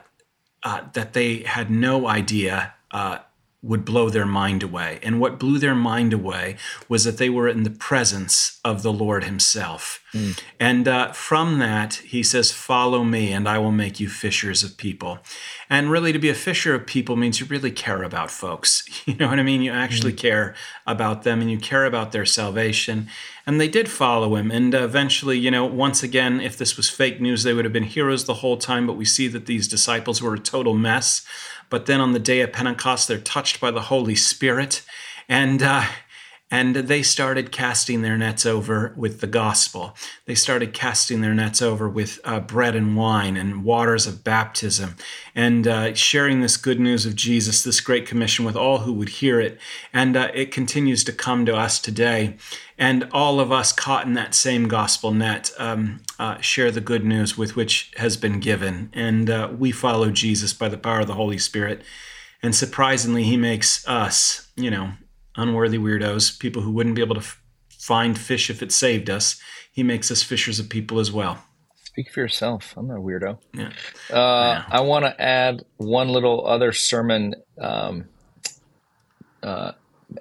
uh 0.64 0.82
that 0.94 1.14
they 1.14 1.40
had 1.40 1.70
no 1.70 2.08
idea 2.08 2.74
uh, 2.92 3.20
would 3.62 3.84
blow 3.84 4.10
their 4.10 4.26
mind 4.26 4.64
away. 4.64 5.00
And 5.04 5.20
what 5.20 5.38
blew 5.38 5.60
their 5.60 5.76
mind 5.76 6.14
away 6.14 6.56
was 6.88 7.04
that 7.04 7.18
they 7.18 7.30
were 7.30 7.50
in 7.50 7.64
the 7.64 7.70
presence 7.70 8.58
of 8.64 8.84
the 8.84 8.94
Lord 8.94 9.26
Himself. 9.26 10.02
Mm. 10.14 10.42
And 10.62 10.88
uh, 10.88 11.12
from 11.12 11.60
that, 11.60 11.96
He 11.96 12.24
says, 12.24 12.54
Follow 12.54 13.04
me, 13.04 13.34
and 13.34 13.50
I 13.50 13.58
will 13.58 13.74
make 13.74 14.00
you 14.00 14.08
fishers 14.08 14.64
of 14.64 14.78
people. 14.78 15.20
And 15.70 15.92
really, 15.92 16.14
to 16.14 16.20
be 16.20 16.30
a 16.30 16.36
fisher 16.36 16.74
of 16.74 16.88
people 16.88 17.18
means 17.18 17.42
you 17.42 17.48
really 17.48 17.72
care 17.72 18.04
about 18.04 18.32
folks. 18.32 18.84
You 19.10 19.16
know 19.16 19.30
what 19.30 19.40
I 19.40 19.44
mean? 19.44 19.64
You 19.64 19.72
actually 19.72 20.14
mm. 20.14 20.18
care 20.18 20.56
about 20.86 21.24
them 21.24 21.42
and 21.42 21.50
you 21.50 21.58
care 21.58 21.86
about 21.86 22.12
their 22.12 22.26
salvation. 22.26 23.08
And 23.48 23.60
they 23.60 23.68
did 23.68 23.90
follow 23.90 24.36
Him. 24.36 24.52
And 24.52 24.76
uh, 24.76 24.84
eventually, 24.84 25.38
you 25.38 25.50
know, 25.50 25.66
once 25.66 26.04
again, 26.04 26.40
if 26.40 26.58
this 26.58 26.78
was 26.78 26.90
fake 26.90 27.20
news, 27.20 27.42
they 27.42 27.54
would 27.54 27.66
have 27.66 27.74
been 27.74 27.84
heroes 27.84 28.26
the 28.26 28.36
whole 28.36 28.58
time. 28.58 28.86
But 28.86 28.98
we 28.98 29.06
see 29.06 29.28
that 29.30 29.48
these 29.48 29.68
disciples 29.68 30.22
were 30.22 30.36
a 30.36 30.40
total 30.40 30.76
mess. 30.76 31.26
But 31.70 31.86
then 31.86 32.02
on 32.02 32.14
the 32.14 32.20
day 32.20 32.42
of 32.42 32.52
Pentecost, 32.52 33.08
they're 33.08 33.20
touched 33.20 33.60
by 33.60 33.72
the 33.72 33.82
Holy 33.82 34.16
Spirit, 34.16 34.82
and 35.28 35.62
uh, 35.62 35.86
and 36.52 36.76
they 36.76 37.04
started 37.04 37.52
casting 37.52 38.02
their 38.02 38.18
nets 38.18 38.46
over 38.46 38.94
with 38.96 39.22
the 39.22 39.28
gospel. 39.28 39.96
They 40.26 40.36
started 40.36 40.74
casting 40.74 41.22
their 41.22 41.34
nets 41.34 41.62
over 41.62 41.88
with 41.88 42.20
uh, 42.24 42.40
bread 42.40 42.76
and 42.76 42.98
wine 42.98 43.38
and 43.38 43.64
waters 43.64 44.08
of 44.08 44.24
baptism, 44.24 44.96
and 45.36 45.68
uh, 45.68 45.94
sharing 45.94 46.42
this 46.42 46.58
good 46.58 46.80
news 46.80 47.06
of 47.06 47.16
Jesus, 47.16 47.64
this 47.64 47.82
great 47.82 48.08
commission, 48.08 48.46
with 48.46 48.56
all 48.56 48.80
who 48.80 48.94
would 48.94 49.10
hear 49.10 49.40
it. 49.40 49.60
And 49.94 50.18
uh, 50.18 50.32
it 50.34 50.52
continues 50.52 51.04
to 51.06 51.14
come 51.14 51.46
to 51.46 51.56
us 51.56 51.80
today 51.80 52.38
and 52.80 53.10
all 53.12 53.42
of 53.42 53.52
us 53.52 53.74
caught 53.74 54.06
in 54.06 54.14
that 54.14 54.34
same 54.34 54.70
gospel 54.70 55.12
net 55.12 55.52
um, 55.60 56.00
uh, 56.18 56.40
share 56.40 56.72
the 56.72 56.80
good 56.80 57.04
news 57.04 57.38
with 57.38 57.58
which 57.58 57.92
has 57.98 58.16
been 58.16 58.40
given. 58.40 58.90
And 58.94 59.30
uh, 59.30 59.50
we 59.56 59.72
follow 59.72 60.10
Jesus 60.12 60.54
by 60.54 60.70
the 60.70 60.78
power 60.78 61.02
of 61.02 61.08
the 61.08 61.14
Holy 61.14 61.38
Spirit. 61.38 61.84
And 62.42 62.56
surprisingly, 62.56 63.26
he 63.26 63.36
makes 63.36 63.86
us, 63.86 64.50
you 64.56 64.72
know, 64.72 64.94
unworthy 65.36 65.78
weirdos, 65.78 66.38
people 66.40 66.62
who 66.62 66.72
wouldn't 66.72 66.96
be 66.96 67.02
able 67.02 67.16
to 67.16 67.22
f- 67.22 67.42
find 67.70 68.18
fish 68.18 68.50
if 68.50 68.62
it 68.62 68.72
saved 68.72 69.10
us. 69.10 69.40
He 69.72 69.84
makes 69.84 70.12
us 70.12 70.24
fishers 70.24 70.60
of 70.60 70.70
people 70.70 71.00
as 71.00 71.12
well. 71.12 71.44
Speak 71.84 72.12
for 72.12 72.20
yourself. 72.20 72.74
I'm 72.78 72.88
not 72.88 72.98
a 72.98 73.02
weirdo. 73.02 73.40
Yeah. 73.54 73.68
Uh, 74.10 74.14
yeah. 74.14 74.64
I 74.70 74.82
want 74.82 75.06
to 75.06 75.22
add 75.22 75.64
one 75.78 76.10
little 76.10 76.46
other 76.46 76.72
sermon 76.72 77.36
um, 77.60 78.06
uh, 79.44 79.72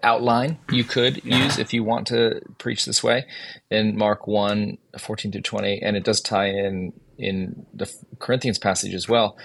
outline 0.03 0.59
you 0.71 0.85
could 0.85 1.25
use 1.25 1.59
if 1.59 1.73
you 1.73 1.83
want 1.83 2.07
to 2.07 2.43
preach 2.59 2.85
this 2.85 3.03
way 3.03 3.25
in 3.71 3.97
Mark 3.97 4.27
1 4.27 4.77
14 4.99 5.33
to 5.33 5.41
20 5.41 5.81
and 5.83 5.97
it 5.97 6.05
does 6.05 6.21
tie 6.21 6.49
in 6.49 6.93
in 7.17 7.67
the 7.73 7.91
Corinthians 8.19 8.59
passage 8.59 8.93
as 8.95 9.09
well 9.09 9.39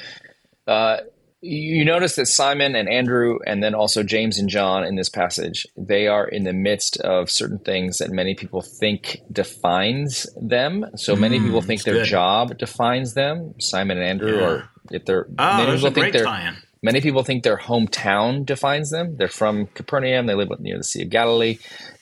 uh, 0.68 0.98
you 1.46 1.84
notice 1.84 2.16
that 2.16 2.28
Simon 2.28 2.76
and 2.76 2.88
Andrew 2.88 3.38
and 3.46 3.62
then 3.62 3.76
also 3.76 4.02
James 4.02 4.40
and 4.40 4.50
John 4.50 4.84
in 4.84 4.96
this 4.96 5.10
passage 5.10 5.68
they 5.78 6.08
are 6.08 6.28
in 6.28 6.44
the 6.44 6.54
midst 6.54 6.98
of 7.02 7.30
certain 7.30 7.60
things 7.60 7.98
that 7.98 8.10
many 8.10 8.34
people 8.34 8.62
think 8.62 9.20
defines 9.32 10.28
them 10.42 10.86
so 10.96 11.16
many 11.16 11.40
mm, 11.40 11.46
people 11.46 11.62
think 11.62 11.84
their 11.84 11.96
good. 11.96 12.06
job 12.06 12.58
defines 12.58 13.14
them 13.14 13.54
Simon 13.60 13.98
and 13.98 14.08
Andrew 14.08 14.40
yeah. 14.40 14.48
or 14.48 14.70
if 14.92 15.06
they're 15.06 15.28
oh, 15.38 15.58
many 15.58 15.76
people 15.76 15.92
think 15.92 16.14
tie-in 16.16 16.56
Many 16.84 17.00
people 17.00 17.24
think 17.24 17.44
their 17.44 17.58
hometown 17.58 18.46
defines 18.46 18.90
them. 18.92 19.16
They're 19.16 19.30
from 19.30 19.68
Capernaum. 19.68 20.26
They 20.26 20.36
live 20.36 20.50
near 20.60 20.78
the 20.78 20.84
Sea 20.84 21.04
of 21.04 21.10
Galilee. 21.10 21.58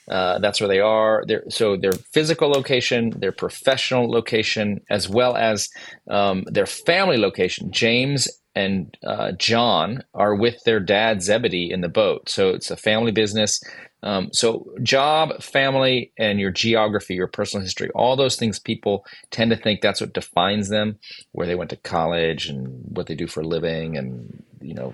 Uh, 0.10 0.40
that's 0.40 0.60
where 0.60 0.68
they 0.68 0.80
are. 0.80 1.24
They're, 1.28 1.44
so 1.50 1.78
their 1.78 1.92
physical 1.92 2.50
location, 2.50 3.12
their 3.12 3.32
professional 3.32 4.10
location, 4.10 4.82
as 4.90 5.08
well 5.08 5.38
as 5.38 5.70
um, 6.10 6.46
their 6.48 6.66
family 6.66 7.18
location. 7.18 7.72
James 7.72 8.28
and 8.56 8.98
uh, 9.06 9.32
John 9.34 10.04
are 10.14 10.36
with 10.36 10.64
their 10.64 10.80
dad 10.80 11.22
Zebedee 11.22 11.72
in 11.72 11.82
the 11.82 11.90
boat. 11.90 12.30
So 12.30 12.50
it's 12.50 12.72
a 12.72 12.78
family 12.78 13.12
business. 13.12 13.62
Um, 14.04 14.30
so, 14.34 14.68
job, 14.82 15.42
family, 15.44 16.12
and 16.18 16.40
your 16.40 16.50
geography, 16.52 17.14
your 17.14 17.28
personal 17.28 17.64
history, 17.64 17.90
all 17.92 18.16
those 18.16 18.36
things 18.36 18.58
people 18.58 19.06
tend 19.30 19.52
to 19.52 19.58
think 19.58 19.82
that's 19.82 20.02
what 20.02 20.14
defines 20.14 20.70
them, 20.70 20.98
where 21.34 21.46
they 21.46 21.56
went 21.56 21.70
to 21.70 21.78
college 21.78 22.48
and 22.48 22.84
what 22.86 23.06
they 23.06 23.16
do 23.16 23.28
for 23.28 23.42
a 23.42 23.48
living 23.48 23.98
and, 23.98 24.44
you 24.60 24.74
know, 24.74 24.90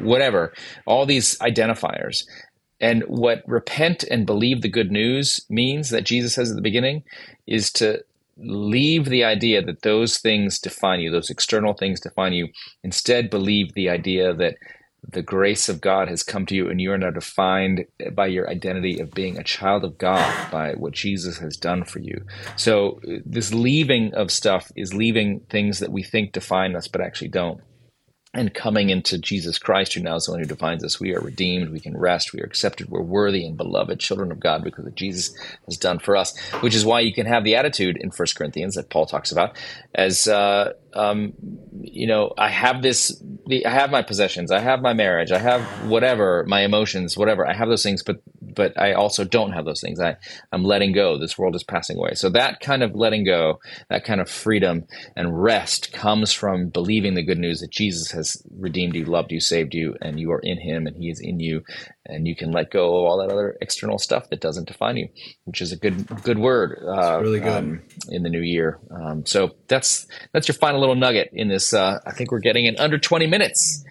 whatever, 0.00 0.52
all 0.86 1.06
these 1.06 1.36
identifiers. 1.38 2.24
And 2.80 3.02
what 3.04 3.42
repent 3.46 4.04
and 4.04 4.26
believe 4.26 4.62
the 4.62 4.68
good 4.68 4.90
news 4.92 5.40
means 5.50 5.90
that 5.90 6.04
Jesus 6.04 6.34
says 6.34 6.50
at 6.50 6.56
the 6.56 6.62
beginning 6.62 7.02
is 7.46 7.72
to 7.72 8.04
leave 8.36 9.06
the 9.06 9.24
idea 9.24 9.62
that 9.62 9.82
those 9.82 10.18
things 10.18 10.58
define 10.58 11.00
you, 11.00 11.10
those 11.10 11.30
external 11.30 11.74
things 11.74 12.00
define 12.00 12.32
you. 12.32 12.48
Instead, 12.82 13.30
believe 13.30 13.74
the 13.74 13.88
idea 13.88 14.32
that 14.34 14.56
the 15.08 15.22
grace 15.22 15.68
of 15.68 15.80
God 15.80 16.08
has 16.08 16.22
come 16.22 16.46
to 16.46 16.54
you, 16.54 16.70
and 16.70 16.80
you 16.80 16.92
are 16.92 16.98
now 16.98 17.10
defined 17.10 17.86
by 18.12 18.28
your 18.28 18.48
identity 18.48 19.00
of 19.00 19.10
being 19.10 19.36
a 19.36 19.42
child 19.42 19.84
of 19.84 19.98
God 19.98 20.50
by 20.50 20.74
what 20.74 20.92
Jesus 20.92 21.38
has 21.38 21.56
done 21.56 21.84
for 21.84 21.98
you. 21.98 22.24
So, 22.56 23.00
uh, 23.08 23.18
this 23.26 23.52
leaving 23.52 24.14
of 24.14 24.30
stuff 24.30 24.70
is 24.76 24.94
leaving 24.94 25.40
things 25.50 25.80
that 25.80 25.90
we 25.90 26.04
think 26.04 26.32
define 26.32 26.76
us, 26.76 26.86
but 26.86 27.00
actually 27.00 27.28
don't 27.28 27.60
and 28.34 28.54
coming 28.54 28.88
into 28.88 29.18
Jesus 29.18 29.58
Christ, 29.58 29.92
who 29.92 30.00
now 30.00 30.16
is 30.16 30.24
the 30.24 30.30
one 30.30 30.40
who 30.40 30.46
defines 30.46 30.82
us. 30.82 30.98
We 30.98 31.14
are 31.14 31.20
redeemed, 31.20 31.70
we 31.70 31.80
can 31.80 31.96
rest, 31.96 32.32
we 32.32 32.40
are 32.40 32.46
accepted, 32.46 32.88
we're 32.88 33.02
worthy 33.02 33.44
and 33.44 33.56
beloved 33.58 34.00
children 34.00 34.32
of 34.32 34.40
God 34.40 34.64
because 34.64 34.86
of 34.86 34.94
Jesus 34.94 35.36
has 35.66 35.76
done 35.76 35.98
for 35.98 36.16
us, 36.16 36.38
which 36.60 36.74
is 36.74 36.84
why 36.84 37.00
you 37.00 37.12
can 37.12 37.26
have 37.26 37.44
the 37.44 37.56
attitude 37.56 37.98
in 37.98 38.10
First 38.10 38.36
Corinthians 38.36 38.74
that 38.76 38.88
Paul 38.88 39.04
talks 39.04 39.32
about 39.32 39.58
as, 39.94 40.28
uh, 40.28 40.72
um, 40.94 41.34
you 41.80 42.06
know, 42.06 42.32
I 42.38 42.48
have 42.48 42.80
this, 42.80 43.22
I 43.50 43.68
have 43.68 43.90
my 43.90 44.02
possessions, 44.02 44.50
I 44.50 44.60
have 44.60 44.80
my 44.80 44.94
marriage, 44.94 45.30
I 45.30 45.38
have 45.38 45.62
whatever, 45.88 46.44
my 46.48 46.62
emotions, 46.62 47.18
whatever, 47.18 47.46
I 47.46 47.52
have 47.52 47.68
those 47.68 47.82
things, 47.82 48.02
but 48.02 48.22
but 48.54 48.78
I 48.78 48.92
also 48.92 49.24
don't 49.24 49.52
have 49.52 49.64
those 49.64 49.80
things. 49.80 50.00
I, 50.00 50.16
I'm 50.52 50.64
letting 50.64 50.92
go. 50.92 51.18
This 51.18 51.38
world 51.38 51.54
is 51.54 51.64
passing 51.64 51.98
away. 51.98 52.14
So 52.14 52.30
that 52.30 52.60
kind 52.60 52.82
of 52.82 52.94
letting 52.94 53.24
go, 53.24 53.58
that 53.88 54.04
kind 54.04 54.20
of 54.20 54.28
freedom 54.28 54.84
and 55.16 55.42
rest 55.42 55.92
comes 55.92 56.32
from 56.32 56.68
believing 56.68 57.14
the 57.14 57.22
good 57.22 57.38
news 57.38 57.60
that 57.60 57.70
Jesus 57.70 58.10
has 58.12 58.42
redeemed 58.58 58.94
you, 58.94 59.04
loved 59.04 59.32
you, 59.32 59.40
saved 59.40 59.74
you, 59.74 59.96
and 60.00 60.18
you 60.18 60.30
are 60.32 60.40
in 60.40 60.60
him 60.60 60.86
and 60.86 60.96
he 60.96 61.10
is 61.10 61.20
in 61.20 61.40
you. 61.40 61.62
And 62.06 62.26
you 62.26 62.34
can 62.34 62.50
let 62.50 62.70
go 62.70 62.98
of 62.98 63.04
all 63.04 63.18
that 63.18 63.32
other 63.32 63.56
external 63.60 63.98
stuff 63.98 64.28
that 64.30 64.40
doesn't 64.40 64.66
define 64.66 64.96
you, 64.96 65.08
which 65.44 65.60
is 65.60 65.72
a 65.72 65.76
good 65.76 66.06
good 66.22 66.38
word. 66.38 66.82
Uh, 66.84 67.20
really 67.22 67.38
good 67.38 67.52
um, 67.52 67.82
in 68.08 68.24
the 68.24 68.28
new 68.28 68.40
year. 68.40 68.80
Um, 68.90 69.24
so 69.24 69.54
that's 69.68 70.06
that's 70.32 70.48
your 70.48 70.56
final 70.56 70.80
little 70.80 70.96
nugget 70.96 71.30
in 71.32 71.48
this. 71.48 71.72
Uh, 71.72 72.00
I 72.04 72.12
think 72.12 72.32
we're 72.32 72.40
getting 72.40 72.66
in 72.66 72.76
under 72.78 72.98
20 72.98 73.28
minutes. 73.28 73.84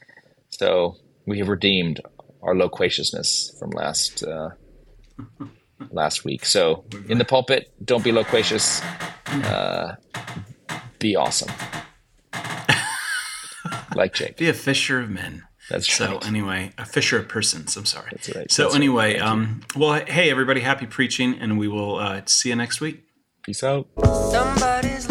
So 0.49 0.97
we 1.25 1.39
have 1.39 1.47
redeemed 1.47 2.01
our 2.41 2.55
loquaciousness 2.55 3.55
from 3.59 3.71
last 3.71 4.23
uh, 4.23 4.49
last 5.91 6.23
week. 6.25 6.45
So 6.45 6.85
in 7.09 7.17
the 7.17 7.25
pulpit, 7.25 7.71
don't 7.83 8.03
be 8.03 8.11
loquacious. 8.11 8.81
Uh, 9.27 9.95
be 10.99 11.15
awesome, 11.15 11.51
like 13.95 14.13
Jake. 14.13 14.37
Be 14.37 14.49
a 14.49 14.53
fisher 14.53 14.99
of 14.99 15.09
men. 15.09 15.43
That's 15.69 15.91
so 15.91 16.13
right. 16.13 16.27
anyway, 16.27 16.73
a 16.77 16.85
fisher 16.85 17.17
of 17.17 17.29
persons. 17.29 17.77
I'm 17.77 17.85
sorry. 17.85 18.09
That's 18.11 18.35
right. 18.35 18.51
So 18.51 18.63
That's 18.63 18.75
anyway, 18.75 19.13
right. 19.13 19.21
um, 19.21 19.61
well, 19.75 20.03
hey 20.05 20.29
everybody, 20.29 20.59
happy 20.61 20.85
preaching, 20.85 21.35
and 21.39 21.57
we 21.57 21.67
will 21.69 21.95
uh, 21.95 22.21
see 22.25 22.49
you 22.49 22.55
next 22.55 22.81
week. 22.81 23.03
Peace 23.43 23.63
out. 23.63 23.87
Somebody's 24.31 25.10